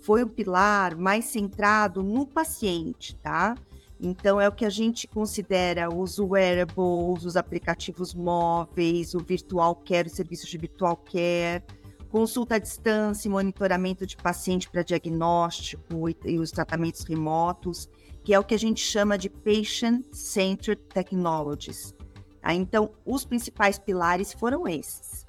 foi 0.00 0.24
o 0.24 0.28
pilar 0.28 0.96
mais 0.96 1.26
centrado 1.26 2.02
no 2.02 2.26
paciente, 2.26 3.14
tá? 3.14 3.54
Então 4.00 4.40
é 4.40 4.48
o 4.48 4.52
que 4.52 4.64
a 4.64 4.70
gente 4.70 5.06
considera 5.06 5.88
os 5.88 6.18
wearables, 6.18 7.24
os 7.24 7.36
aplicativos 7.36 8.12
móveis, 8.12 9.14
o 9.14 9.20
virtual 9.20 9.76
care, 9.76 10.08
os 10.08 10.14
serviços 10.14 10.48
de 10.48 10.58
virtual 10.58 10.96
care, 10.96 11.62
consulta 12.08 12.56
à 12.56 12.58
distância 12.58 13.28
e 13.28 13.30
monitoramento 13.30 14.04
de 14.04 14.16
paciente 14.16 14.68
para 14.68 14.82
diagnóstico 14.82 16.08
e, 16.08 16.16
e, 16.24 16.38
os 16.40 16.50
tratamentos 16.50 17.04
remotos, 17.04 17.88
que 18.24 18.34
é 18.34 18.38
o 18.38 18.42
que 18.42 18.54
a 18.54 18.58
gente 18.58 18.80
chama 18.80 19.16
de 19.16 19.30
Patient-Centered 19.30 20.82
Technologies. 20.92 21.94
Tá? 22.40 22.54
Então, 22.54 22.90
os 23.04 23.24
principais 23.24 23.78
pilares 23.78 24.32
foram 24.32 24.66
esses. 24.66 25.26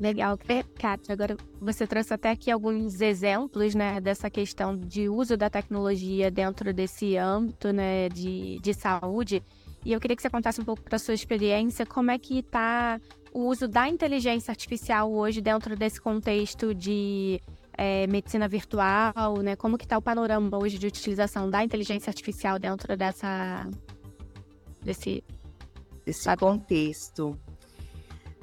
Legal, 0.00 0.38
Kátia. 0.78 1.12
Agora 1.12 1.36
você 1.60 1.86
trouxe 1.86 2.14
até 2.14 2.30
aqui 2.30 2.50
alguns 2.50 3.02
exemplos, 3.02 3.74
né, 3.74 4.00
dessa 4.00 4.30
questão 4.30 4.74
de 4.74 5.10
uso 5.10 5.36
da 5.36 5.50
tecnologia 5.50 6.30
dentro 6.30 6.72
desse 6.72 7.18
âmbito, 7.18 7.70
né, 7.70 8.08
de, 8.08 8.58
de 8.60 8.72
saúde. 8.72 9.42
E 9.84 9.92
eu 9.92 10.00
queria 10.00 10.16
que 10.16 10.22
você 10.22 10.30
contasse 10.30 10.58
um 10.58 10.64
pouco 10.64 10.82
para 10.82 10.98
sua 10.98 11.12
experiência, 11.12 11.84
como 11.84 12.10
é 12.10 12.18
que 12.18 12.38
está 12.38 12.98
o 13.32 13.46
uso 13.46 13.68
da 13.68 13.88
inteligência 13.88 14.50
artificial 14.50 15.12
hoje 15.12 15.42
dentro 15.42 15.76
desse 15.76 16.00
contexto 16.00 16.74
de 16.74 17.40
é, 17.76 18.06
medicina 18.06 18.48
virtual, 18.48 19.38
né? 19.42 19.54
Como 19.54 19.78
que 19.78 19.84
está 19.84 19.98
o 19.98 20.02
panorama 20.02 20.58
hoje 20.58 20.78
de 20.78 20.86
utilização 20.86 21.48
da 21.48 21.62
inteligência 21.62 22.10
artificial 22.10 22.58
dentro 22.58 22.96
dessa 22.96 23.68
desse, 24.82 25.24
desse 26.04 26.36
contexto? 26.36 27.38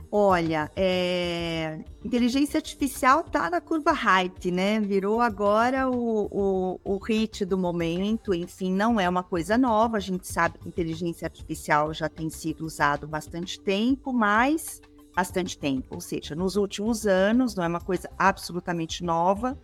Olha, 0.09 0.71
é... 0.73 1.79
inteligência 2.03 2.59
artificial 2.59 3.23
tá 3.23 3.49
na 3.49 3.59
curva 3.59 3.91
hype, 3.91 4.51
né? 4.51 4.79
Virou 4.79 5.19
agora 5.19 5.89
o, 5.89 6.27
o, 6.31 6.79
o 6.83 6.97
hit 6.97 7.43
do 7.43 7.57
momento. 7.57 8.33
Enfim, 8.33 8.71
não 8.71 8.99
é 8.99 9.09
uma 9.09 9.23
coisa 9.23 9.57
nova. 9.57 9.97
A 9.97 9.99
gente 9.99 10.25
sabe 10.25 10.59
que 10.59 10.67
inteligência 10.67 11.25
artificial 11.25 11.93
já 11.93 12.07
tem 12.07 12.29
sido 12.29 12.65
usado 12.65 13.05
bastante 13.05 13.59
tempo, 13.59 14.13
mas 14.13 14.81
bastante 15.13 15.57
tempo. 15.57 15.95
Ou 15.95 16.01
seja, 16.01 16.35
nos 16.35 16.55
últimos 16.55 17.05
anos, 17.05 17.53
não 17.53 17.65
é 17.65 17.67
uma 17.67 17.81
coisa 17.81 18.09
absolutamente 18.17 19.03
nova. 19.03 19.59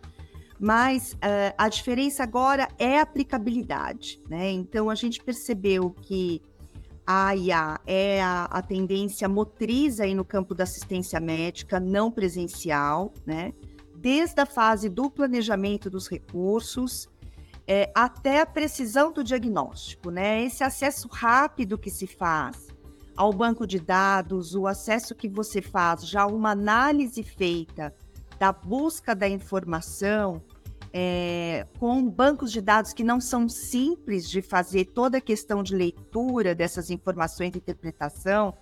Mas 0.59 1.13
uh, 1.13 1.55
a 1.57 1.69
diferença 1.69 2.23
agora 2.23 2.67
é 2.77 2.99
a 2.99 3.03
aplicabilidade, 3.03 4.19
né? 4.29 4.51
Então 4.51 4.89
a 4.89 4.95
gente 4.95 5.23
percebeu 5.23 5.89
que 5.89 6.41
a 7.05 7.35
IA 7.35 7.79
é 7.85 8.21
a, 8.21 8.45
a, 8.45 8.61
tendência 8.61 9.27
motriz 9.27 9.99
aí 9.99 10.15
no 10.15 10.23
campo 10.23 10.55
da 10.55 10.63
assistência 10.63 11.19
médica 11.19 11.79
não 11.79 12.09
presencial, 12.09 13.13
né? 13.25 13.53
Desde 13.95 14.39
a 14.41 14.45
fase 14.45 14.89
do 14.89 15.09
planejamento 15.09 15.89
dos 15.89 16.07
recursos 16.07 17.09
é, 17.67 17.91
até 17.95 18.41
a 18.41 18.45
precisão 18.45 19.11
do 19.11 19.23
diagnóstico, 19.23 20.09
né? 20.09 20.43
Esse 20.43 20.63
acesso 20.63 21.07
rápido 21.11 21.77
que 21.77 21.89
se 21.89 22.07
faz 22.07 22.67
ao 23.15 23.31
banco 23.31 23.67
de 23.67 23.79
dados, 23.79 24.55
o 24.55 24.65
acesso 24.65 25.13
que 25.13 25.27
você 25.27 25.61
faz 25.61 26.07
já 26.07 26.25
uma 26.25 26.51
análise 26.51 27.21
feita 27.21 27.93
da 28.39 28.51
busca 28.51 29.15
da 29.15 29.27
informação, 29.27 30.41
é, 30.93 31.65
com 31.79 32.07
bancos 32.07 32.51
de 32.51 32.61
dados 32.61 32.93
que 32.93 33.03
não 33.03 33.19
são 33.19 33.49
simples 33.49 34.29
de 34.29 34.43
fazer 34.43 34.85
toda 34.85 35.17
a 35.17 35.21
questão 35.21 35.63
de 35.63 35.75
leitura 35.75 36.53
dessas 36.53 36.91
informações 36.91 37.55
e 37.55 37.57
interpretação, 37.57 38.55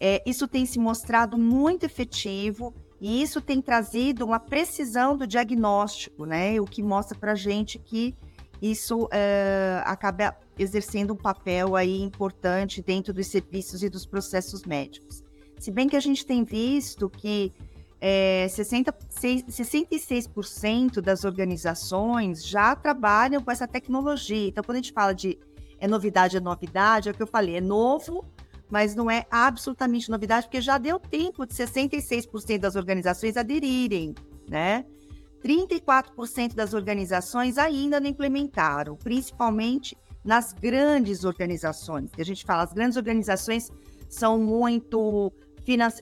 é, 0.00 0.20
isso 0.26 0.48
tem 0.48 0.66
se 0.66 0.78
mostrado 0.78 1.38
muito 1.38 1.86
efetivo 1.86 2.74
e 3.00 3.22
isso 3.22 3.40
tem 3.40 3.62
trazido 3.62 4.24
uma 4.24 4.40
precisão 4.40 5.16
do 5.16 5.26
diagnóstico, 5.26 6.24
né? 6.24 6.60
O 6.60 6.64
que 6.64 6.82
mostra 6.82 7.16
para 7.16 7.34
gente 7.36 7.78
que 7.78 8.14
isso 8.60 9.08
é, 9.12 9.80
acaba 9.84 10.36
exercendo 10.58 11.12
um 11.12 11.16
papel 11.16 11.76
aí 11.76 12.02
importante 12.02 12.82
dentro 12.82 13.14
dos 13.14 13.28
serviços 13.28 13.84
e 13.84 13.88
dos 13.88 14.04
processos 14.04 14.64
médicos. 14.64 15.22
Se 15.60 15.70
bem 15.70 15.88
que 15.88 15.96
a 15.96 16.00
gente 16.00 16.26
tem 16.26 16.44
visto 16.44 17.08
que 17.08 17.52
é, 18.00 18.46
60, 18.48 18.92
66% 18.92 21.00
das 21.00 21.24
organizações 21.24 22.46
já 22.46 22.76
trabalham 22.76 23.42
com 23.42 23.50
essa 23.50 23.66
tecnologia. 23.66 24.48
Então, 24.48 24.62
quando 24.62 24.76
a 24.76 24.80
gente 24.80 24.92
fala 24.92 25.12
de 25.12 25.38
é 25.80 25.86
novidade, 25.86 26.36
é 26.36 26.40
novidade, 26.40 27.08
é 27.08 27.12
o 27.12 27.14
que 27.14 27.22
eu 27.22 27.26
falei, 27.26 27.56
é 27.56 27.60
novo, 27.60 28.24
mas 28.70 28.94
não 28.94 29.10
é 29.10 29.26
absolutamente 29.30 30.10
novidade, 30.10 30.46
porque 30.46 30.60
já 30.60 30.76
deu 30.76 30.98
tempo 30.98 31.46
de 31.46 31.54
66% 31.54 32.58
das 32.58 32.76
organizações 32.76 33.36
aderirem, 33.36 34.14
né? 34.48 34.84
34% 35.42 36.54
das 36.54 36.74
organizações 36.74 37.58
ainda 37.58 38.00
não 38.00 38.08
implementaram, 38.08 38.96
principalmente 38.96 39.96
nas 40.24 40.52
grandes 40.52 41.24
organizações. 41.24 42.10
A 42.18 42.24
gente 42.24 42.44
fala, 42.44 42.64
as 42.64 42.72
grandes 42.72 42.96
organizações 42.96 43.70
são 44.08 44.36
muito 44.36 45.32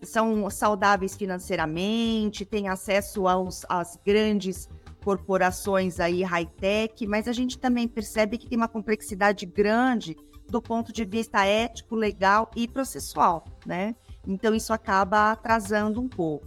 são 0.02 0.48
saudáveis 0.50 1.16
financeiramente, 1.16 2.44
têm 2.44 2.68
acesso 2.68 3.26
aos, 3.26 3.64
às 3.68 3.98
grandes 4.04 4.68
corporações 5.04 6.00
aí 6.00 6.22
high-tech, 6.22 7.06
mas 7.06 7.28
a 7.28 7.32
gente 7.32 7.58
também 7.58 7.86
percebe 7.86 8.38
que 8.38 8.48
tem 8.48 8.58
uma 8.58 8.68
complexidade 8.68 9.46
grande 9.46 10.16
do 10.48 10.60
ponto 10.60 10.92
de 10.92 11.04
vista 11.04 11.44
ético, 11.44 11.94
legal 11.94 12.50
e 12.56 12.68
processual, 12.68 13.44
né? 13.64 13.94
Então 14.26 14.54
isso 14.54 14.72
acaba 14.72 15.32
atrasando 15.32 16.00
um 16.00 16.08
pouco. 16.08 16.46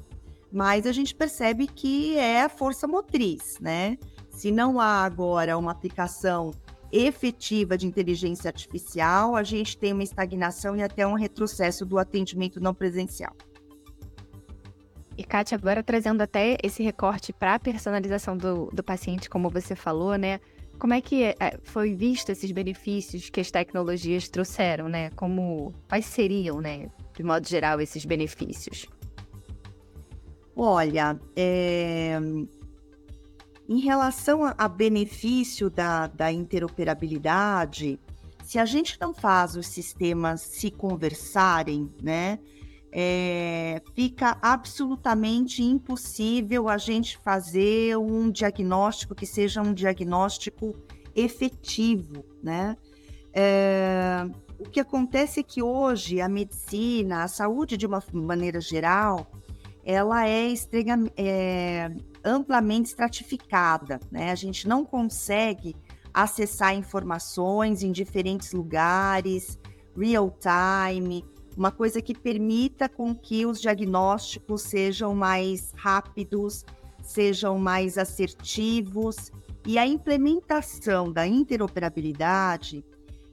Mas 0.52 0.86
a 0.86 0.92
gente 0.92 1.14
percebe 1.14 1.68
que 1.68 2.18
é 2.18 2.44
a 2.44 2.50
força 2.50 2.88
motriz, 2.88 3.58
né? 3.60 3.98
Se 4.30 4.52
não 4.52 4.80
há 4.80 5.04
agora 5.04 5.58
uma 5.58 5.72
aplicação 5.72 6.52
efetiva 6.92 7.78
de 7.78 7.86
inteligência 7.86 8.50
artificial, 8.50 9.36
a 9.36 9.44
gente 9.44 9.78
tem 9.78 9.94
uma 9.94 10.04
estagnação 10.04 10.76
e 10.76 10.82
até 10.82 11.06
um 11.06 11.14
retrocesso 11.14 11.86
do 11.86 11.98
atendimento 11.98 12.60
não 12.60 12.74
presencial. 12.74 13.36
E, 15.18 15.24
Kátia, 15.24 15.58
agora 15.58 15.84
trazendo 15.84 16.22
até 16.22 16.58
esse 16.64 16.82
recorte 16.82 17.34
para 17.34 17.56
a 17.56 17.60
personalização 17.60 18.38
do, 18.38 18.68
do 18.68 18.82
paciente, 18.82 19.30
como 19.30 19.50
você 19.50 19.76
falou, 19.76 20.16
né? 20.16 20.40
Como 20.80 20.94
é 20.94 21.02
que 21.02 21.26
é, 21.26 21.60
foi 21.62 21.94
visto 21.94 22.30
esses 22.30 22.50
benefícios 22.54 23.30
que 23.30 23.42
as 23.42 23.52
tecnologias 23.52 24.30
trouxeram, 24.30 24.88
né? 24.88 25.10
Como, 25.12 25.74
quais 25.90 26.06
seriam, 26.06 26.62
né, 26.62 26.90
de 27.14 27.22
modo 27.22 27.46
geral, 27.46 27.82
esses 27.82 28.06
benefícios? 28.06 28.86
Olha, 30.56 31.20
é, 31.36 32.18
em 33.70 33.80
relação 33.80 34.42
a, 34.58 34.68
benefício 34.68 35.70
da, 35.70 36.08
da 36.08 36.32
interoperabilidade, 36.32 38.00
se 38.44 38.58
a 38.58 38.66
gente 38.66 38.98
não 39.00 39.14
faz 39.14 39.56
os 39.56 39.68
sistemas 39.68 40.42
se 40.42 40.72
conversarem, 40.72 41.88
né, 42.02 42.40
é, 42.92 43.80
fica 43.94 44.40
absolutamente 44.42 45.62
impossível 45.62 46.68
a 46.68 46.80
gente 46.80 47.20
fazer 47.20 47.96
um 47.96 48.32
diagnóstico 48.32 49.14
que 49.14 49.28
seja 49.28 49.62
um 49.62 49.72
diagnóstico 49.72 50.76
efetivo, 51.16 52.26
né? 52.42 52.76
É, 53.32 54.26
o 54.58 54.64
que 54.64 54.80
acontece 54.80 55.42
é 55.42 55.44
que 55.44 55.62
hoje 55.62 56.20
a 56.20 56.28
medicina, 56.28 57.24
a 57.24 57.28
saúde 57.28 57.78
de 57.78 57.86
uma 57.86 58.04
maneira 58.12 58.60
geral, 58.60 59.28
ela 59.86 60.28
é, 60.28 60.52
é 61.16 61.92
amplamente 62.24 62.90
estratificada, 62.90 64.00
né? 64.12 64.32
A 64.32 64.36
gente 64.36 64.68
não 64.68 64.86
consegue 64.86 65.76
acessar 66.14 66.76
informações 66.76 67.84
em 67.84 67.92
diferentes 67.92 68.52
lugares, 68.52 69.58
real 69.96 70.36
time, 70.40 71.24
uma 71.58 71.72
coisa 71.72 72.02
que 72.02 72.14
permita 72.14 72.88
com 72.88 73.14
que 73.14 73.46
os 73.46 73.60
diagnósticos 73.60 74.62
sejam 74.62 75.14
mais 75.14 75.74
rápidos, 75.76 76.66
sejam 77.04 77.58
mais 77.60 77.98
assertivos 77.98 79.32
e 79.66 79.78
a 79.78 79.86
implementação 79.86 81.12
da 81.12 81.28
interoperabilidade, 81.28 82.84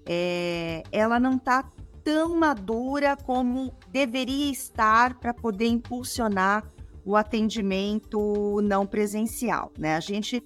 é, 0.04 0.82
ela 0.90 1.20
não 1.20 1.36
está 1.36 1.68
tão 2.02 2.36
madura 2.36 3.16
como 3.16 3.72
deveria 3.90 4.50
estar 4.50 5.18
para 5.18 5.34
poder 5.34 5.66
impulsionar 5.66 6.64
o 7.06 7.14
atendimento 7.14 8.60
não 8.62 8.84
presencial. 8.84 9.72
Né? 9.78 9.94
A 9.94 10.00
gente 10.00 10.42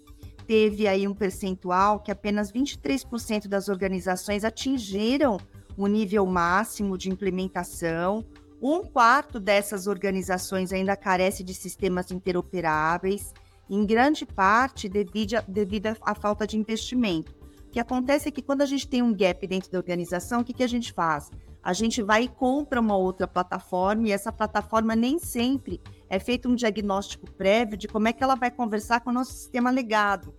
teve 0.46 0.86
aí 0.86 1.08
um 1.08 1.14
percentual 1.14 2.00
que 2.00 2.12
apenas 2.12 2.52
23% 2.52 3.48
das 3.48 3.68
organizações 3.68 4.44
atingiram 4.44 5.38
o 5.74 5.86
nível 5.86 6.26
máximo 6.26 6.98
de 6.98 7.08
implementação. 7.08 8.26
Um 8.60 8.84
quarto 8.84 9.40
dessas 9.40 9.86
organizações 9.86 10.70
ainda 10.70 10.94
carece 10.94 11.42
de 11.42 11.54
sistemas 11.54 12.10
interoperáveis, 12.10 13.32
em 13.70 13.86
grande 13.86 14.26
parte 14.26 14.86
devido, 14.86 15.36
a, 15.36 15.40
devido 15.40 15.96
à 16.02 16.14
falta 16.14 16.46
de 16.46 16.58
investimento. 16.58 17.32
O 17.68 17.70
que 17.70 17.80
acontece 17.80 18.28
é 18.28 18.30
que 18.30 18.42
quando 18.42 18.60
a 18.60 18.66
gente 18.66 18.86
tem 18.86 19.00
um 19.00 19.14
gap 19.14 19.46
dentro 19.46 19.70
da 19.70 19.78
organização, 19.78 20.40
o 20.40 20.44
que, 20.44 20.52
que 20.52 20.64
a 20.64 20.68
gente 20.68 20.92
faz? 20.92 21.30
A 21.62 21.72
gente 21.72 22.02
vai 22.02 22.24
e 22.24 22.28
compra 22.28 22.80
uma 22.80 22.96
outra 22.96 23.28
plataforma 23.28 24.08
e 24.08 24.12
essa 24.12 24.32
plataforma 24.32 24.96
nem 24.96 25.18
sempre 25.18 25.80
é 26.08 26.18
feito 26.18 26.48
um 26.48 26.54
diagnóstico 26.54 27.30
prévio 27.32 27.76
de 27.76 27.86
como 27.86 28.08
é 28.08 28.12
que 28.12 28.22
ela 28.22 28.34
vai 28.34 28.50
conversar 28.50 29.00
com 29.00 29.10
o 29.10 29.12
nosso 29.12 29.32
sistema 29.32 29.70
legado. 29.70 30.34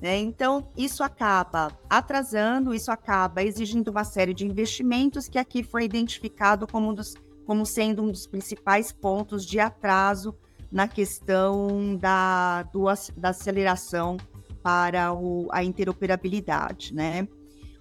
Né? 0.00 0.16
Então, 0.18 0.66
isso 0.76 1.02
acaba 1.02 1.70
atrasando, 1.88 2.74
isso 2.74 2.90
acaba 2.90 3.42
exigindo 3.42 3.90
uma 3.90 4.02
série 4.02 4.32
de 4.32 4.46
investimentos 4.46 5.28
que 5.28 5.38
aqui 5.38 5.62
foi 5.62 5.84
identificado 5.84 6.66
como 6.66 6.90
um 6.90 6.94
dos, 6.94 7.14
como 7.46 7.66
sendo 7.66 8.02
um 8.02 8.10
dos 8.10 8.26
principais 8.26 8.92
pontos 8.92 9.44
de 9.44 9.60
atraso 9.60 10.34
na 10.72 10.88
questão 10.88 11.96
da, 11.96 12.62
do, 12.62 12.84
da 13.16 13.28
aceleração 13.30 14.16
para 14.62 15.12
o, 15.12 15.48
a 15.50 15.62
interoperabilidade, 15.62 16.94
né? 16.94 17.28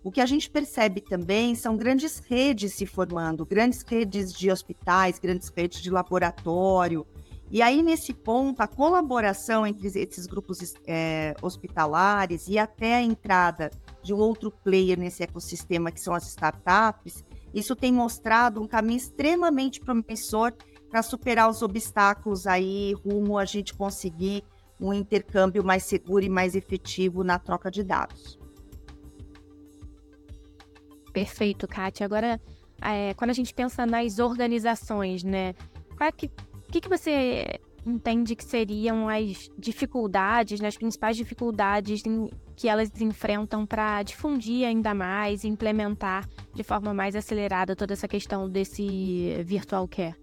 O 0.03 0.11
que 0.11 0.21
a 0.21 0.25
gente 0.25 0.49
percebe 0.49 1.01
também 1.01 1.55
são 1.55 1.75
grandes 1.75 2.19
redes 2.19 2.73
se 2.73 2.85
formando, 2.85 3.45
grandes 3.45 3.81
redes 3.81 4.31
de 4.31 4.49
hospitais, 4.49 5.19
grandes 5.19 5.49
redes 5.49 5.81
de 5.81 5.89
laboratório. 5.89 7.05
E 7.51 7.61
aí, 7.61 7.81
nesse 7.81 8.13
ponto, 8.13 8.61
a 8.61 8.67
colaboração 8.67 9.65
entre 9.67 9.87
esses 9.87 10.25
grupos 10.25 10.75
é, 10.87 11.35
hospitalares 11.41 12.47
e 12.47 12.57
até 12.57 12.95
a 12.95 13.01
entrada 13.01 13.71
de 14.01 14.13
um 14.13 14.17
outro 14.17 14.51
player 14.51 14.97
nesse 14.97 15.23
ecossistema, 15.23 15.91
que 15.91 15.99
são 15.99 16.13
as 16.13 16.27
startups, 16.27 17.23
isso 17.53 17.75
tem 17.75 17.91
mostrado 17.91 18.61
um 18.61 18.67
caminho 18.67 18.97
extremamente 18.97 19.81
promissor 19.81 20.53
para 20.89 21.03
superar 21.03 21.49
os 21.49 21.61
obstáculos 21.61 22.47
aí 22.47 22.93
rumo 23.03 23.37
a 23.37 23.45
gente 23.45 23.73
conseguir 23.73 24.43
um 24.79 24.93
intercâmbio 24.93 25.63
mais 25.63 25.83
seguro 25.83 26.23
e 26.23 26.29
mais 26.29 26.55
efetivo 26.55 27.23
na 27.23 27.37
troca 27.37 27.69
de 27.69 27.83
dados. 27.83 28.38
Perfeito, 31.13 31.67
Kátia. 31.67 32.05
Agora, 32.05 32.39
é, 32.81 33.13
quando 33.13 33.31
a 33.31 33.33
gente 33.33 33.53
pensa 33.53 33.85
nas 33.85 34.19
organizações, 34.19 35.23
né? 35.23 35.53
O 35.99 36.03
é 36.03 36.11
que, 36.11 36.29
que, 36.71 36.81
que 36.81 36.89
você 36.89 37.59
entende 37.85 38.35
que 38.35 38.43
seriam 38.43 39.09
as 39.09 39.49
dificuldades, 39.57 40.59
né, 40.59 40.67
as 40.67 40.77
principais 40.77 41.17
dificuldades 41.17 42.05
em, 42.05 42.29
que 42.55 42.67
elas 42.67 42.89
enfrentam 42.99 43.65
para 43.65 44.03
difundir 44.03 44.67
ainda 44.67 44.93
mais 44.93 45.43
implementar 45.43 46.27
de 46.53 46.63
forma 46.63 46.93
mais 46.93 47.15
acelerada 47.15 47.75
toda 47.75 47.93
essa 47.93 48.07
questão 48.07 48.49
desse 48.49 49.41
virtual 49.43 49.87
care? 49.87 50.15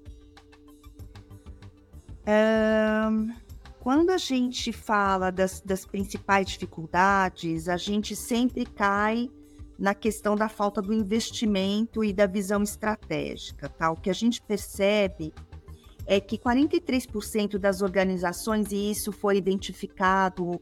Um, 2.29 3.33
quando 3.81 4.11
a 4.11 4.19
gente 4.19 4.73
fala 4.73 5.31
das, 5.31 5.61
das 5.61 5.87
principais 5.87 6.49
dificuldades, 6.49 7.69
a 7.69 7.77
gente 7.77 8.17
sempre 8.17 8.67
cai 8.67 9.31
na 9.79 9.95
questão 9.95 10.35
da 10.35 10.49
falta 10.49 10.81
do 10.81 10.93
investimento 10.93 12.03
e 12.03 12.13
da 12.13 12.27
visão 12.27 12.63
estratégica. 12.63 13.69
Tá? 13.69 13.91
O 13.91 13.97
que 13.97 14.09
a 14.09 14.15
gente 14.15 14.41
percebe 14.41 15.33
é 16.07 16.21
que 16.21 16.39
43% 16.39 17.59
das 17.59 17.83
organizações, 17.83 18.71
e 18.71 18.91
isso 18.91 19.13
foi 19.13 19.37
identificado 19.37 20.61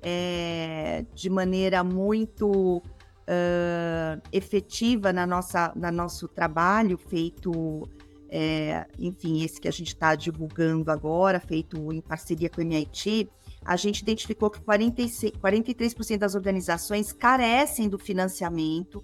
é, 0.00 1.04
de 1.14 1.28
maneira 1.28 1.82
muito 1.82 2.78
uh, 2.78 4.22
efetiva 4.32 5.12
na 5.12 5.26
nossa, 5.26 5.72
no 5.74 5.90
nosso 5.90 6.28
trabalho 6.28 6.96
feito, 6.96 7.88
é, 8.28 8.86
enfim, 8.98 9.42
esse 9.42 9.60
que 9.60 9.68
a 9.68 9.72
gente 9.72 9.88
está 9.88 10.14
divulgando 10.14 10.90
agora, 10.90 11.40
feito 11.40 11.92
em 11.92 12.00
parceria 12.00 12.48
com 12.48 12.60
o 12.60 12.64
MIT, 12.64 13.28
a 13.64 13.76
gente 13.76 14.00
identificou 14.00 14.50
que 14.50 14.60
46, 14.60 15.32
43% 15.32 16.18
das 16.18 16.34
organizações 16.34 17.12
carecem 17.12 17.88
do 17.88 17.98
financiamento 17.98 19.02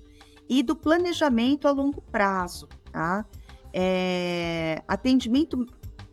e 0.49 0.63
do 0.63 0.77
planejamento 0.77 1.67
a 1.67 1.71
longo 1.71 2.03
prazo. 2.03 2.69
Tá? 2.93 3.25
É, 3.73 4.83
atendimento 4.87 5.67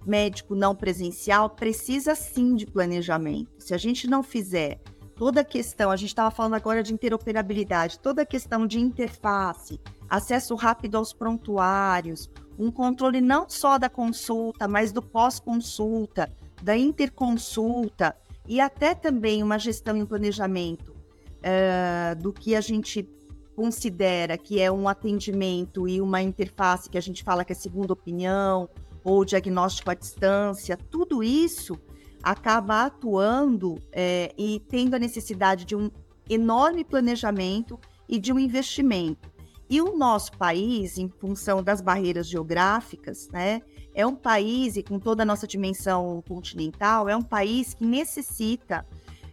médico 0.05 0.55
não 0.55 0.73
presencial 0.73 1.49
precisa 1.49 2.15
sim 2.15 2.55
de 2.55 2.65
planejamento. 2.65 3.51
Se 3.60 3.73
a 3.73 3.77
gente 3.77 4.07
não 4.07 4.23
fizer 4.23 4.79
toda 5.17 5.41
a 5.41 5.43
questão, 5.43 5.91
a 5.91 5.95
gente 5.95 6.10
estava 6.10 6.31
falando 6.31 6.53
agora 6.53 6.81
de 6.81 6.93
interoperabilidade, 6.93 7.99
toda 7.99 8.21
a 8.21 8.25
questão 8.25 8.65
de 8.65 8.79
interface, 8.79 9.79
acesso 10.07 10.55
rápido 10.55 10.95
aos 10.95 11.12
prontuários, 11.12 12.29
um 12.57 12.71
controle 12.71 13.19
não 13.19 13.49
só 13.49 13.77
da 13.77 13.89
consulta, 13.89 14.67
mas 14.67 14.91
do 14.91 15.01
pós-consulta, 15.01 16.31
da 16.62 16.77
interconsulta, 16.77 18.15
e 18.47 18.60
até 18.60 18.95
também 18.95 19.43
uma 19.43 19.60
gestão 19.60 19.97
e 19.97 20.01
um 20.01 20.05
planejamento 20.05 20.91
uh, 20.91 22.15
do 22.21 22.31
que 22.31 22.55
a 22.55 22.62
gente 22.62 23.07
considera 23.55 24.38
que 24.38 24.62
é 24.62 24.71
um 24.71 24.88
atendimento 24.88 25.88
e 25.88 25.99
uma 25.99 26.21
interface 26.21 26.89
que 26.89 26.97
a 26.97 27.01
gente 27.01 27.23
fala 27.23 27.43
que 27.43 27.51
é 27.51 27.55
segunda 27.55 27.91
opinião 27.91 28.69
ou 29.03 29.25
diagnóstico 29.25 29.89
à 29.89 29.93
distância, 29.93 30.77
tudo 30.77 31.23
isso 31.23 31.79
acaba 32.21 32.86
atuando 32.86 33.81
é, 33.91 34.33
e 34.38 34.62
tendo 34.67 34.95
a 34.95 34.99
necessidade 34.99 35.65
de 35.65 35.75
um 35.75 35.89
enorme 36.29 36.83
planejamento 36.83 37.79
e 38.07 38.19
de 38.19 38.31
um 38.31 38.39
investimento. 38.39 39.29
E 39.69 39.81
o 39.81 39.97
nosso 39.97 40.31
país, 40.38 40.97
em 40.97 41.10
função 41.10 41.63
das 41.63 41.81
barreiras 41.81 42.27
geográficas, 42.27 43.27
né, 43.29 43.62
é 43.97 44.05
um 44.05 44.15
país, 44.15 44.77
e 44.77 44.83
com 44.83 44.99
toda 44.99 45.23
a 45.23 45.25
nossa 45.25 45.47
dimensão 45.47 46.23
continental, 46.27 47.10
é 47.10 47.17
um 47.17 47.23
país 47.23 47.73
que 47.73 47.83
necessita 47.83 48.86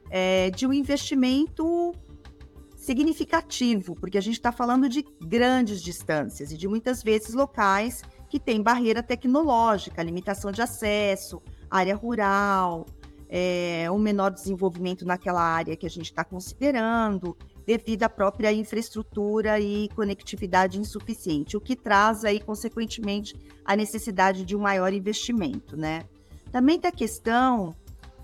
é, 0.09 0.51
de 0.51 0.67
um 0.67 0.73
investimento 0.73 1.93
significativo, 2.75 3.95
porque 3.95 4.17
a 4.17 4.23
gente 4.23 4.37
está 4.37 4.51
falando 4.51 4.89
de 4.89 5.05
grandes 5.21 5.83
distâncias 5.83 6.51
e 6.51 6.57
de 6.57 6.67
muitas 6.67 7.03
vezes 7.03 7.35
locais 7.35 8.03
que 8.27 8.41
têm 8.41 8.63
barreira 8.63 9.03
tecnológica, 9.03 10.03
limitação 10.03 10.51
de 10.51 10.63
acesso, 10.63 11.43
área 11.71 11.95
rural, 11.95 12.87
é, 13.29 13.91
um 13.91 13.99
menor 13.99 14.31
desenvolvimento 14.31 15.05
naquela 15.05 15.43
área 15.43 15.77
que 15.77 15.85
a 15.85 15.91
gente 15.91 16.07
está 16.07 16.25
considerando, 16.25 17.37
devido 17.67 18.03
à 18.03 18.09
própria 18.09 18.53
infraestrutura 18.53 19.59
e 19.59 19.89
conectividade 19.95 20.79
insuficiente, 20.79 21.57
o 21.57 21.61
que 21.61 21.75
traz 21.75 22.25
aí, 22.25 22.41
consequentemente, 22.41 23.35
a 23.65 23.75
necessidade 23.75 24.45
de 24.45 24.55
um 24.55 24.61
maior 24.61 24.93
investimento, 24.93 25.77
né? 25.77 26.05
Também 26.53 26.79
tem 26.79 26.89
a 26.89 26.93
questão 26.93 27.75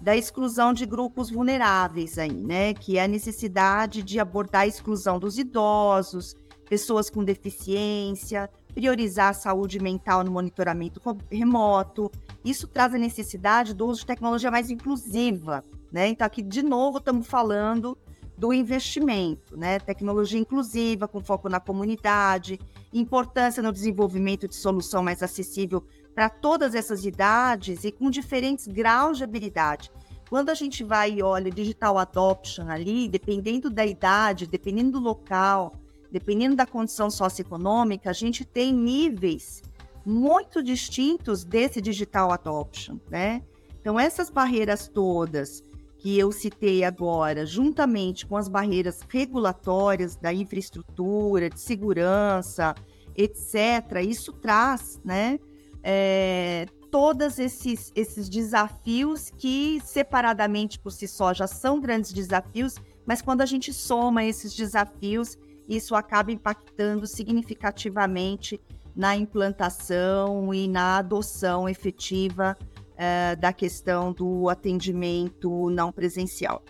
da 0.00 0.16
exclusão 0.16 0.72
de 0.72 0.86
grupos 0.86 1.30
vulneráveis 1.30 2.18
aí, 2.18 2.32
né? 2.32 2.74
Que 2.74 2.98
é 2.98 3.04
a 3.04 3.08
necessidade 3.08 4.02
de 4.02 4.18
abordar 4.18 4.62
a 4.62 4.66
exclusão 4.66 5.18
dos 5.18 5.38
idosos, 5.38 6.34
pessoas 6.68 7.10
com 7.10 7.24
deficiência, 7.24 8.48
priorizar 8.74 9.30
a 9.30 9.34
saúde 9.34 9.80
mental 9.80 10.22
no 10.24 10.30
monitoramento 10.30 11.00
remoto. 11.30 12.10
Isso 12.44 12.68
traz 12.68 12.94
a 12.94 12.98
necessidade 12.98 13.74
do 13.74 13.86
uso 13.86 14.00
de 14.00 14.06
tecnologia 14.06 14.50
mais 14.50 14.70
inclusiva, 14.70 15.62
né? 15.92 16.08
Então 16.08 16.26
aqui 16.26 16.42
de 16.42 16.62
novo 16.62 16.98
estamos 16.98 17.26
falando 17.26 17.98
do 18.40 18.54
investimento, 18.54 19.54
né? 19.54 19.78
Tecnologia 19.78 20.40
inclusiva, 20.40 21.06
com 21.06 21.20
foco 21.20 21.46
na 21.46 21.60
comunidade, 21.60 22.58
importância 22.90 23.62
no 23.62 23.70
desenvolvimento 23.70 24.48
de 24.48 24.54
solução 24.54 25.02
mais 25.02 25.22
acessível 25.22 25.84
para 26.14 26.30
todas 26.30 26.74
essas 26.74 27.04
idades 27.04 27.84
e 27.84 27.92
com 27.92 28.08
diferentes 28.08 28.66
graus 28.66 29.18
de 29.18 29.24
habilidade. 29.24 29.92
Quando 30.30 30.48
a 30.48 30.54
gente 30.54 30.82
vai 30.82 31.12
e 31.12 31.22
olha 31.22 31.50
digital 31.50 31.98
adoption 31.98 32.66
ali, 32.70 33.10
dependendo 33.10 33.68
da 33.68 33.84
idade, 33.84 34.46
dependendo 34.46 34.92
do 34.92 35.00
local, 35.00 35.74
dependendo 36.10 36.56
da 36.56 36.64
condição 36.64 37.10
socioeconômica, 37.10 38.08
a 38.08 38.14
gente 38.14 38.42
tem 38.42 38.72
níveis 38.72 39.62
muito 40.02 40.62
distintos 40.62 41.44
desse 41.44 41.78
digital 41.78 42.32
adoption, 42.32 42.96
né? 43.10 43.42
Então 43.78 44.00
essas 44.00 44.30
barreiras 44.30 44.88
todas 44.88 45.62
que 46.00 46.18
eu 46.18 46.32
citei 46.32 46.82
agora, 46.82 47.44
juntamente 47.44 48.26
com 48.26 48.34
as 48.34 48.48
barreiras 48.48 49.00
regulatórias 49.06 50.16
da 50.16 50.32
infraestrutura, 50.32 51.50
de 51.50 51.60
segurança, 51.60 52.74
etc., 53.14 54.02
isso 54.02 54.32
traz, 54.32 54.98
né, 55.04 55.38
é, 55.82 56.66
todos 56.90 57.38
esses, 57.38 57.92
esses 57.94 58.30
desafios 58.30 59.30
que, 59.36 59.78
separadamente 59.84 60.78
por 60.78 60.90
si 60.90 61.06
só, 61.06 61.34
já 61.34 61.46
são 61.46 61.78
grandes 61.78 62.14
desafios, 62.14 62.76
mas 63.04 63.20
quando 63.20 63.42
a 63.42 63.46
gente 63.46 63.70
soma 63.70 64.24
esses 64.24 64.54
desafios, 64.54 65.36
isso 65.68 65.94
acaba 65.94 66.32
impactando 66.32 67.06
significativamente 67.06 68.58
na 68.96 69.14
implantação 69.14 70.52
e 70.54 70.66
na 70.66 70.96
adoção 70.96 71.68
efetiva 71.68 72.56
é, 73.02 73.34
da 73.34 73.50
questão 73.50 74.12
do 74.12 74.50
atendimento 74.50 75.70
não 75.70 75.90
presencial. 75.90 76.62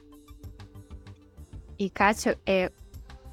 E, 1.77 1.91
Kátia, 1.91 2.39
é, 2.47 2.71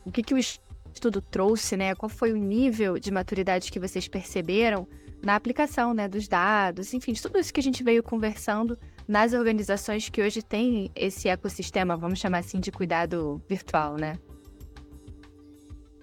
o 0.03 0.11
que, 0.11 0.23
que 0.23 0.33
o 0.33 0.37
estudo 0.37 1.21
trouxe, 1.21 1.77
né? 1.77 1.93
Qual 1.93 2.09
foi 2.09 2.33
o 2.33 2.37
nível 2.37 2.97
de 2.97 3.11
maturidade 3.11 3.71
que 3.71 3.79
vocês 3.79 4.07
perceberam 4.07 4.87
na 5.23 5.35
aplicação 5.35 5.93
né, 5.93 6.07
dos 6.07 6.27
dados, 6.27 6.91
enfim, 6.91 7.13
de 7.13 7.21
tudo 7.21 7.37
isso 7.37 7.53
que 7.53 7.59
a 7.59 7.63
gente 7.63 7.83
veio 7.83 8.01
conversando 8.01 8.75
nas 9.07 9.33
organizações 9.33 10.09
que 10.09 10.21
hoje 10.21 10.41
têm 10.41 10.91
esse 10.95 11.29
ecossistema, 11.29 11.95
vamos 11.95 12.17
chamar 12.17 12.39
assim, 12.39 12.59
de 12.59 12.71
cuidado 12.71 13.39
virtual, 13.47 13.95
né? 13.95 14.17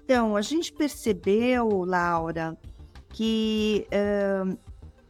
Então, 0.05 0.37
a 0.37 0.43
gente 0.43 0.73
percebeu, 0.73 1.85
Laura, 1.85 2.57
que 3.09 3.87
uh, 3.89 4.57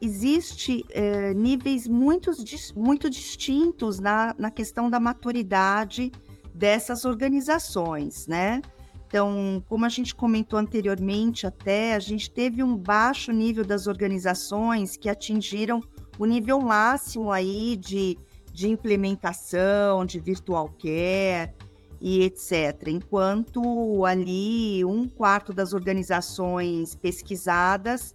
existe 0.04 0.84
é, 0.90 1.32
níveis 1.34 1.88
muito, 1.88 2.30
muito 2.76 3.08
distintos 3.08 3.98
na, 3.98 4.34
na 4.38 4.50
questão 4.50 4.90
da 4.90 5.00
maturidade 5.00 6.12
dessas 6.54 7.04
organizações, 7.04 8.26
né? 8.26 8.60
Então, 9.06 9.62
como 9.68 9.84
a 9.84 9.88
gente 9.88 10.14
comentou 10.14 10.58
anteriormente, 10.58 11.46
até 11.46 11.94
a 11.94 11.98
gente 12.00 12.30
teve 12.30 12.62
um 12.62 12.76
baixo 12.76 13.32
nível 13.32 13.64
das 13.64 13.86
organizações 13.86 14.96
que 14.96 15.08
atingiram 15.08 15.80
o 16.18 16.26
nível 16.26 16.60
máximo 16.60 17.30
aí 17.30 17.76
de, 17.76 18.18
de 18.52 18.68
implementação, 18.68 20.04
de 20.04 20.18
virtual 20.18 20.68
care 20.80 21.52
e 22.00 22.22
etc. 22.22 22.88
Enquanto 22.88 24.04
ali 24.04 24.84
um 24.84 25.08
quarto 25.08 25.52
das 25.52 25.72
organizações 25.72 26.94
pesquisadas 26.94 28.14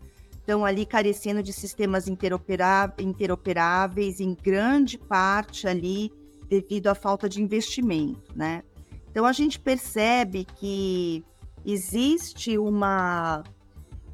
estão 0.50 0.66
ali 0.66 0.84
carecendo 0.84 1.44
de 1.44 1.54
sistemas 1.54 2.08
interoperáveis, 2.08 4.20
em 4.20 4.34
grande 4.34 4.98
parte 4.98 5.68
ali 5.68 6.12
devido 6.50 6.88
à 6.88 6.96
falta 6.96 7.30
de 7.30 7.40
investimento, 7.40 8.36
né? 8.36 8.64
Então 9.12 9.26
a 9.26 9.32
gente 9.32 9.60
percebe 9.60 10.48
que 10.56 11.24
existe 11.64 12.58
uma 12.58 13.44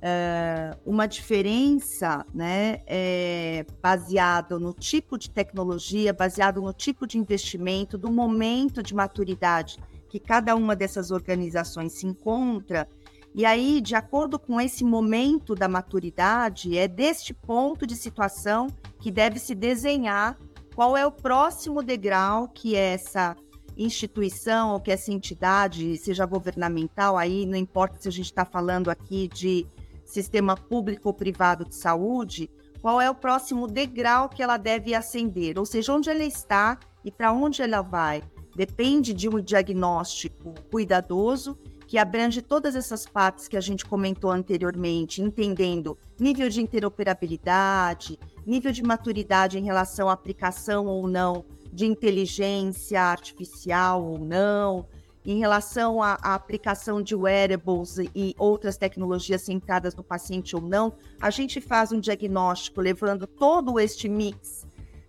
é, 0.02 0.76
uma 0.86 1.08
diferença, 1.08 2.26
né, 2.34 2.82
é, 2.86 3.66
baseado 3.82 4.60
no 4.60 4.74
tipo 4.74 5.18
de 5.18 5.30
tecnologia, 5.30 6.12
baseado 6.12 6.62
no 6.62 6.74
tipo 6.74 7.08
de 7.08 7.18
investimento, 7.18 7.98
do 7.98 8.12
momento 8.12 8.84
de 8.84 8.94
maturidade 8.94 9.80
que 10.10 10.20
cada 10.20 10.54
uma 10.54 10.76
dessas 10.76 11.12
organizações 11.12 11.94
se 11.94 12.06
encontra 12.06 12.90
e 13.38 13.46
aí, 13.46 13.82
de 13.82 13.96
acordo 13.96 14.40
com 14.40 14.62
esse 14.62 14.82
momento 14.82 15.54
da 15.56 15.68
maturidade, 15.68 16.78
é 16.78 16.88
deste 16.88 17.34
ponto 17.34 17.86
de 17.86 17.94
situação 17.94 18.68
que 19.02 19.12
deve 19.12 19.40
se 19.40 19.54
desenhar 19.54 20.38
qual 20.74 20.96
é 20.96 21.06
o 21.06 21.12
próximo 21.12 21.84
degrau 21.84 22.48
que 22.48 22.78
essa 22.78 23.36
instituição 23.76 24.72
ou 24.72 24.80
que 24.80 24.90
essa 24.90 25.12
entidade, 25.12 25.98
seja 25.98 26.26
governamental, 26.26 27.18
aí 27.18 27.46
não 27.46 27.58
importa 27.58 28.00
se 28.00 28.08
a 28.08 28.12
gente 28.12 28.28
está 28.28 28.46
falando 28.46 28.90
aqui 28.90 29.28
de 29.28 29.68
sistema 30.06 30.56
público 30.56 31.10
ou 31.10 31.14
privado 31.14 31.66
de 31.66 31.76
saúde, 31.76 32.50
qual 32.82 33.02
é 33.02 33.10
o 33.10 33.16
próximo 33.16 33.68
degrau 33.68 34.30
que 34.30 34.42
ela 34.42 34.56
deve 34.56 34.96
ascender, 34.96 35.60
ou 35.60 35.66
seja, 35.66 35.92
onde 35.92 36.10
ela 36.10 36.24
está 36.24 36.80
e 37.04 37.12
para 37.12 37.34
onde 37.34 37.62
ela 37.62 37.82
vai. 37.82 38.24
Depende 38.56 39.14
de 39.14 39.28
um 39.28 39.42
diagnóstico 39.42 40.54
cuidadoso 40.72 41.60
que 41.88 41.98
abrange 41.98 42.42
todas 42.42 42.76
essas 42.76 43.06
partes 43.06 43.48
que 43.48 43.58
a 43.58 43.62
gente 43.62 43.86
comentou 43.86 44.32
anteriormente, 44.32 45.22
entendendo 45.22 45.98
nível 46.20 46.50
de 46.50 46.62
interoperabilidade, 46.62 48.20
nível 48.46 48.72
de 48.72 48.84
maturidade 48.84 49.58
em 49.58 49.64
relação 49.64 50.10
à 50.10 50.14
aplicação 50.14 50.86
ou 50.88 51.08
não 51.08 51.46
de 51.72 51.86
inteligência 51.86 53.02
artificial 53.02 54.02
ou 54.02 54.18
não, 54.18 54.88
em 55.26 55.40
relação 55.40 56.02
à, 56.02 56.18
à, 56.22 56.36
aplicação 56.36 57.02
de 57.02 57.16
wearables 57.16 57.98
e 58.16 58.34
outras 58.38 58.78
tecnologias 58.78 59.42
centradas 59.42 59.96
no 59.96 60.04
paciente 60.04 60.56
ou 60.56 60.62
não, 60.62 60.94
a 61.20 61.30
gente 61.30 61.60
faz 61.60 61.92
um 61.92 62.00
diagnóstico 62.00 62.80
levando 62.80 63.26
todo 63.26 63.80
este 63.80 64.08
mix 64.08 64.66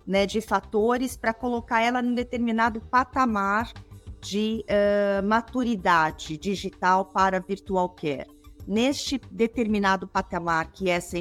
né, 0.06 0.24
de 0.24 0.40
fatores 0.40 1.16
para 1.16 1.34
colocar 1.34 1.82
ela 1.82 2.00
em 2.00 2.14
determinado 2.14 2.80
patamar 2.80 3.72
de 4.20 4.64
uh, 4.64 5.26
maturidade 5.26 6.36
digital 6.36 7.04
para 7.04 7.40
virtual 7.40 7.88
care. 7.90 8.26
Neste 8.66 9.20
determinado 9.30 10.08
patamar 10.08 10.72
que 10.72 10.90
essa 10.90 11.16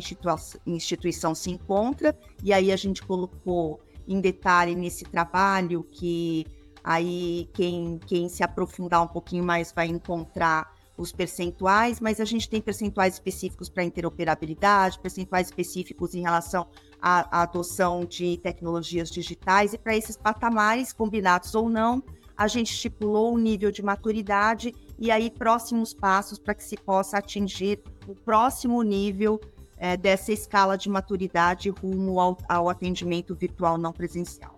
instituição 0.66 1.36
se 1.36 1.52
encontra, 1.52 2.18
e 2.44 2.52
aí 2.52 2.72
a 2.72 2.76
gente 2.76 3.04
colocou 3.04 3.80
em 4.08 4.20
detalhe 4.20 4.76
nesse 4.76 5.06
trabalho 5.06 5.84
que 5.84 6.46
aí 6.84 7.50
quem, 7.54 8.00
quem 8.06 8.30
se 8.30 8.44
aprofundar 8.44 9.04
um 9.04 9.08
pouquinho 9.08 9.44
mais 9.44 9.72
vai 9.72 9.88
encontrar 9.88 10.74
os 10.98 11.12
percentuais, 11.12 12.00
mas 12.00 12.20
a 12.20 12.26
gente 12.26 12.50
tem 12.50 12.62
percentuais 12.62 13.16
específicos 13.16 13.70
para 13.70 13.84
interoperabilidade, 13.84 15.00
percentuais 15.00 15.48
específicos 15.48 16.16
em 16.16 16.22
relação 16.22 16.68
à, 17.02 17.40
à 17.40 17.42
adoção 17.44 18.06
de 18.06 18.38
tecnologias 18.38 19.10
digitais, 19.10 19.74
e 19.74 19.78
para 19.78 19.96
esses 19.96 20.16
patamares, 20.16 20.94
combinados 20.94 21.54
ou 21.54 21.70
não, 21.70 22.02
a 22.38 22.48
gente 22.48 22.72
estipulou 22.72 23.34
um 23.34 23.38
nível 23.38 23.72
de 23.72 23.82
maturidade 23.82 24.74
e 25.00 25.12
aí 25.12 25.30
próximos 25.30 25.94
passos 25.94 26.38
para 26.38 26.54
que 26.54 26.64
se 26.64 26.78
possa 26.78 27.18
atingir 27.18 27.82
o 28.08 28.16
próximo 28.16 28.82
nível 28.82 29.40
é, 29.78 29.98
dessa 29.98 30.32
escala 30.32 30.78
de 30.78 30.90
maturidade 30.90 31.70
rumo 31.70 32.20
ao, 32.20 32.38
ao 32.48 32.70
atendimento 32.70 33.36
virtual 33.36 33.78
não 33.78 33.92
presencial. 33.92 34.56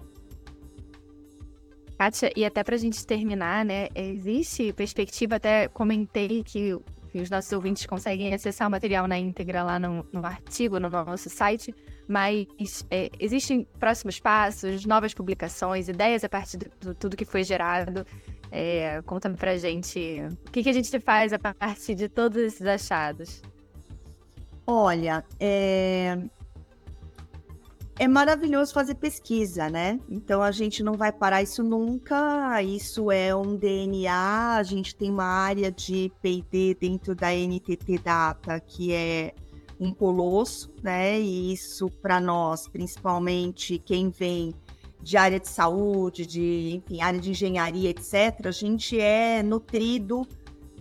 Kátia, 1.97 2.31
e 2.35 2.45
até 2.45 2.63
para 2.63 2.75
a 2.75 2.77
gente 2.77 3.05
terminar, 3.05 3.65
né, 3.65 3.87
existe 3.95 4.71
perspectiva, 4.73 5.37
até 5.37 5.67
comentei 5.67 6.43
que, 6.43 6.77
que, 7.11 7.19
os 7.19 7.29
nossos 7.29 7.51
ouvintes 7.51 7.87
conseguem 7.87 8.31
acessar 8.35 8.67
o 8.67 8.71
material 8.71 9.07
na 9.07 9.17
íntegra 9.17 9.63
lá 9.63 9.79
no, 9.79 10.05
no 10.13 10.23
artigo, 10.23 10.79
no 10.79 10.89
nosso 10.89 11.27
site, 11.27 11.73
mas 12.07 12.85
é, 12.89 13.09
existem 13.19 13.67
próximos 13.79 14.19
passos, 14.19 14.85
novas 14.85 15.13
publicações, 15.13 15.89
ideias 15.89 16.23
a 16.23 16.29
partir 16.29 16.57
de 16.57 16.69
tudo 16.95 17.17
que 17.17 17.25
foi 17.25 17.43
gerado. 17.43 18.05
É, 18.49 19.01
conta 19.05 19.29
pra 19.29 19.57
gente 19.57 20.21
o 20.47 20.51
que, 20.51 20.63
que 20.63 20.69
a 20.69 20.73
gente 20.73 20.99
faz 21.01 21.33
a 21.33 21.39
partir 21.39 21.95
de 21.95 22.07
todos 22.07 22.37
esses 22.37 22.65
achados. 22.65 23.41
Olha, 24.65 25.23
é... 25.39 26.17
é 27.97 28.07
maravilhoso 28.07 28.73
fazer 28.73 28.95
pesquisa, 28.95 29.69
né? 29.69 29.99
Então 30.09 30.41
a 30.41 30.51
gente 30.51 30.83
não 30.83 30.93
vai 30.93 31.11
parar 31.11 31.41
isso 31.41 31.63
nunca. 31.63 32.61
Isso 32.61 33.11
é 33.11 33.35
um 33.35 33.55
DNA. 33.55 34.55
A 34.57 34.63
gente 34.63 34.95
tem 34.95 35.09
uma 35.09 35.25
área 35.25 35.71
de 35.71 36.11
PD 36.21 36.75
dentro 36.79 37.15
da 37.15 37.33
NTT 37.33 37.97
Data 37.99 38.59
que 38.59 38.93
é 38.93 39.33
um 39.79 39.93
colosso, 39.93 40.73
né? 40.81 41.19
E 41.19 41.53
isso 41.53 41.89
para 42.01 42.19
nós, 42.19 42.67
principalmente 42.67 43.77
quem 43.77 44.09
vem 44.09 44.53
de 45.01 45.17
área 45.17 45.39
de 45.39 45.47
saúde, 45.47 46.25
de 46.25 46.75
enfim, 46.75 47.01
área 47.01 47.19
de 47.19 47.31
engenharia, 47.31 47.89
etc., 47.89 48.45
a 48.45 48.51
gente 48.51 48.99
é 48.99 49.43
nutrido 49.43 50.27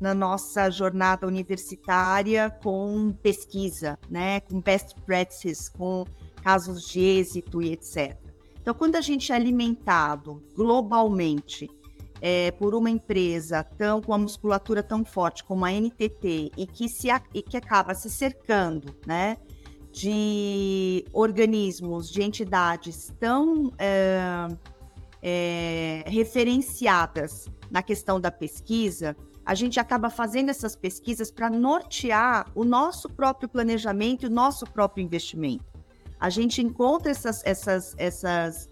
na 0.00 0.14
nossa 0.14 0.70
jornada 0.70 1.26
universitária 1.26 2.50
com 2.62 3.12
pesquisa, 3.22 3.98
né? 4.11 4.40
Com 4.40 4.61
best 4.61 4.94
practices, 5.02 5.68
com 5.68 6.04
casos 6.42 6.87
de 6.88 7.00
êxito 7.00 7.62
e 7.62 7.72
etc. 7.72 8.16
Então, 8.61 8.74
quando 8.74 8.96
a 8.96 9.00
gente 9.00 9.32
é 9.32 9.35
alimentado 9.35 10.42
globalmente 10.54 11.70
é, 12.20 12.50
por 12.52 12.74
uma 12.74 12.90
empresa 12.90 13.62
tão 13.62 14.00
com 14.00 14.12
uma 14.12 14.18
musculatura 14.18 14.83
tão 14.83 15.05
forte 15.05 15.44
como 15.44 15.64
a 15.64 15.70
NTT 15.70 16.52
e 16.57 16.66
que 16.66 16.88
se 16.88 17.09
e 17.35 17.42
que 17.42 17.57
acaba 17.57 17.94
se 17.94 18.11
cercando, 18.11 18.94
né, 19.07 19.37
de 19.92 21.05
organismos, 21.12 22.11
de 22.11 22.22
entidades 22.22 23.12
tão 23.18 23.72
é, 23.79 24.48
é, 25.22 26.05
referenciadas 26.07 27.48
na 27.70 27.83
questão 27.83 28.20
da 28.20 28.31
pesquisa, 28.31 29.16
a 29.44 29.55
gente 29.55 29.79
acaba 29.79 30.11
fazendo 30.11 30.50
essas 30.50 30.74
pesquisas 30.74 31.31
para 31.31 31.48
nortear 31.48 32.50
o 32.55 32.64
nosso 32.64 33.09
próprio 33.09 33.48
planejamento 33.48 34.26
o 34.26 34.31
nosso 34.31 34.66
próprio 34.66 35.02
investimento. 35.02 35.64
A 36.18 36.29
gente 36.31 36.61
encontra 36.61 37.11
essas, 37.11 37.42
essas, 37.44 37.94
essas 37.96 38.68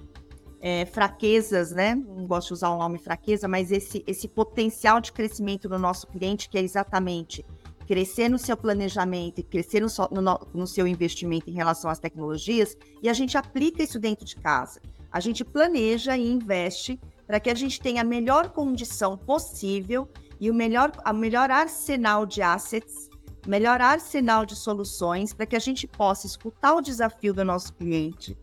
é, 0.67 0.87
fraquezas, 0.87 1.73
né? 1.73 1.95
Não 1.95 2.27
gosto 2.27 2.49
de 2.49 2.55
usar 2.55 2.71
o 2.71 2.79
nome 2.79 2.97
fraqueza, 2.97 3.47
mas 3.47 3.71
esse, 3.71 4.03
esse 4.07 4.27
potencial 4.27 4.99
de 4.99 5.13
crescimento 5.13 5.69
do 5.69 5.79
nosso 5.79 6.07
cliente, 6.07 6.49
que 6.49 6.57
é 6.57 6.63
exatamente 6.63 7.45
crescer 7.87 8.31
no 8.31 8.39
seu 8.39 8.57
planejamento 8.57 9.41
e 9.41 9.43
crescer 9.43 9.83
no, 9.83 9.89
no, 10.23 10.41
no 10.55 10.67
seu 10.67 10.87
investimento 10.87 11.51
em 11.51 11.53
relação 11.53 11.91
às 11.91 11.99
tecnologias, 11.99 12.79
e 13.03 13.11
a 13.11 13.13
gente 13.13 13.37
aplica 13.37 13.83
isso 13.83 13.99
dentro 13.99 14.25
de 14.25 14.37
casa. 14.37 14.81
A 15.13 15.21
gente 15.21 15.45
planeja 15.45 16.17
e 16.17 16.33
investe 16.33 16.99
para 17.27 17.39
que 17.39 17.51
a 17.51 17.55
gente 17.55 17.79
tenha 17.79 18.01
a 18.01 18.05
melhor 18.05 18.49
condição 18.49 19.19
possível 19.19 20.09
e 20.41 20.51
o 20.51 20.55
melhor, 20.55 20.93
a 21.05 21.13
melhor 21.13 21.51
arsenal 21.51 22.25
de 22.25 22.41
assets, 22.41 23.11
melhor 23.47 23.83
arsenal 23.83 24.47
de 24.47 24.57
soluções 24.57 25.35
para 25.35 25.45
que 25.45 25.57
a 25.57 25.61
gente 25.61 25.87
possa 25.87 26.27
escutar 26.27 26.75
o 26.75 26.81
desafio 26.81 27.35
do 27.35 27.45
nosso 27.45 27.75
cliente, 27.75 28.35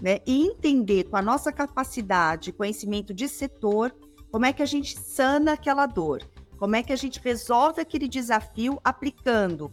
né? 0.00 0.18
E 0.26 0.46
entender 0.46 1.04
com 1.04 1.16
a 1.16 1.22
nossa 1.22 1.52
capacidade, 1.52 2.52
conhecimento 2.52 3.12
de 3.12 3.28
setor, 3.28 3.94
como 4.30 4.46
é 4.46 4.52
que 4.52 4.62
a 4.62 4.66
gente 4.66 4.98
sana 4.98 5.52
aquela 5.52 5.86
dor, 5.86 6.22
como 6.58 6.76
é 6.76 6.82
que 6.82 6.92
a 6.92 6.96
gente 6.96 7.20
resolve 7.20 7.80
aquele 7.80 8.08
desafio 8.08 8.78
aplicando 8.84 9.72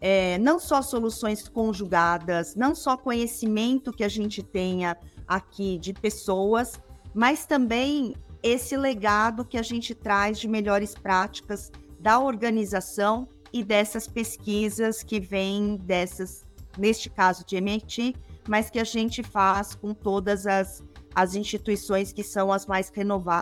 é, 0.00 0.36
não 0.36 0.60
só 0.60 0.82
soluções 0.82 1.48
conjugadas, 1.48 2.54
não 2.54 2.74
só 2.74 2.94
conhecimento 2.94 3.90
que 3.90 4.04
a 4.04 4.08
gente 4.08 4.42
tenha 4.42 4.98
aqui 5.26 5.78
de 5.78 5.94
pessoas, 5.94 6.78
mas 7.14 7.46
também 7.46 8.14
esse 8.42 8.76
legado 8.76 9.46
que 9.46 9.56
a 9.56 9.62
gente 9.62 9.94
traz 9.94 10.38
de 10.38 10.46
melhores 10.46 10.94
práticas 10.94 11.72
da 11.98 12.18
organização 12.18 13.26
e 13.50 13.64
dessas 13.64 14.06
pesquisas 14.06 15.02
que 15.02 15.18
vêm 15.18 15.78
dessas, 15.78 16.44
neste 16.76 17.08
caso 17.08 17.42
de 17.46 17.56
MIT, 17.56 18.14
mas 18.48 18.70
que 18.70 18.78
a 18.78 18.84
gente 18.84 19.22
faz 19.22 19.74
com 19.74 19.94
todas 19.94 20.46
as, 20.46 20.82
as 21.14 21.34
instituições 21.34 22.12
que 22.12 22.22
são 22.22 22.52
as 22.52 22.66
mais 22.66 22.92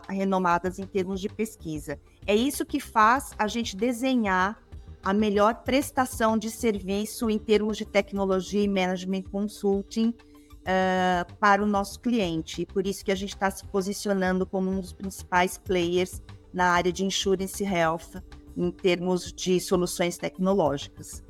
renomadas 0.09 0.79
em 0.79 0.87
termos 0.87 1.21
de 1.21 1.29
pesquisa. 1.29 1.99
É 2.27 2.35
isso 2.35 2.65
que 2.65 2.81
faz 2.81 3.33
a 3.39 3.47
gente 3.49 3.77
desenhar 3.77 4.61
a 5.05 5.13
melhor 5.13 5.63
prestação 5.63 6.39
de 6.39 6.51
serviço 6.51 7.29
em 7.29 7.39
termos 7.39 7.77
de 7.77 7.85
tecnologia 7.85 8.63
e 8.63 8.69
management 8.69 9.23
consulting 9.23 10.15
uh, 10.63 11.35
para 11.41 11.63
o 11.63 11.67
nosso 11.67 12.01
cliente. 12.01 12.65
Por 12.67 12.87
isso 12.87 13.05
que 13.05 13.11
a 13.11 13.17
gente 13.17 13.35
está 13.35 13.51
se 13.51 13.67
posicionando 13.67 14.47
como 14.47 14.71
um 14.71 14.81
dos 14.81 14.93
principais 14.93 15.59
players 15.59 16.23
na 16.53 16.67
área 16.67 16.93
de 16.93 17.05
insurance 17.05 17.65
health 17.65 18.23
em 18.57 18.71
termos 18.71 19.33
de 19.33 19.59
soluções 19.59 20.17
tecnológicas. 20.17 21.25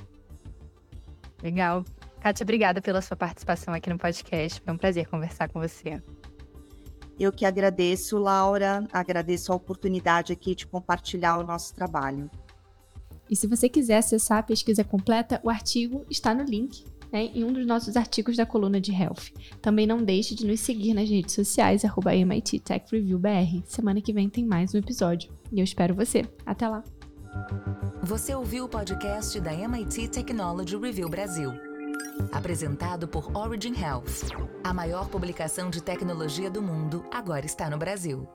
Legal. 1.42 1.84
Kátia, 2.22 2.44
obrigada 2.44 2.80
pela 2.80 3.02
sua 3.02 3.16
participação 3.16 3.74
aqui 3.74 3.90
no 3.90 3.98
podcast. 3.98 4.60
Foi 4.60 4.72
um 4.72 4.78
prazer 4.78 5.08
conversar 5.08 5.48
com 5.48 5.58
você. 5.58 6.00
Eu 7.18 7.32
que 7.32 7.44
agradeço, 7.44 8.16
Laura. 8.16 8.86
Agradeço 8.92 9.52
a 9.52 9.56
oportunidade 9.56 10.32
aqui 10.32 10.54
de 10.54 10.64
compartilhar 10.64 11.36
o 11.38 11.42
nosso 11.42 11.74
trabalho. 11.74 12.30
E 13.28 13.34
se 13.34 13.48
você 13.48 13.68
quiser 13.68 13.96
acessar 13.96 14.38
a 14.38 14.42
pesquisa 14.44 14.84
completa, 14.84 15.40
o 15.42 15.50
artigo 15.50 16.06
está 16.08 16.32
no 16.32 16.44
link 16.44 16.84
né, 17.10 17.24
em 17.34 17.42
um 17.42 17.52
dos 17.52 17.66
nossos 17.66 17.96
artigos 17.96 18.36
da 18.36 18.46
coluna 18.46 18.80
de 18.80 18.92
Health. 18.92 19.32
Também 19.60 19.84
não 19.84 20.00
deixe 20.00 20.32
de 20.36 20.46
nos 20.46 20.60
seguir 20.60 20.94
nas 20.94 21.10
redes 21.10 21.34
sociais, 21.34 21.84
arroba 21.84 22.14
MIT 22.14 22.60
Tech 22.60 22.86
Review 22.92 23.18
BR. 23.18 23.64
Semana 23.64 24.00
que 24.00 24.12
vem 24.12 24.28
tem 24.28 24.46
mais 24.46 24.72
um 24.72 24.78
episódio. 24.78 25.32
E 25.50 25.58
eu 25.58 25.64
espero 25.64 25.92
você. 25.92 26.24
Até 26.46 26.68
lá! 26.68 26.84
Você 28.04 28.32
ouviu 28.32 28.66
o 28.66 28.68
podcast 28.68 29.40
da 29.40 29.52
MIT 29.52 30.06
Technology 30.06 30.76
Review 30.76 31.08
Brasil. 31.08 31.71
Apresentado 32.32 33.08
por 33.08 33.36
Origin 33.36 33.74
Health. 33.74 34.30
A 34.64 34.72
maior 34.72 35.08
publicação 35.08 35.70
de 35.70 35.82
tecnologia 35.82 36.50
do 36.50 36.62
mundo 36.62 37.04
agora 37.12 37.46
está 37.46 37.68
no 37.68 37.78
Brasil. 37.78 38.28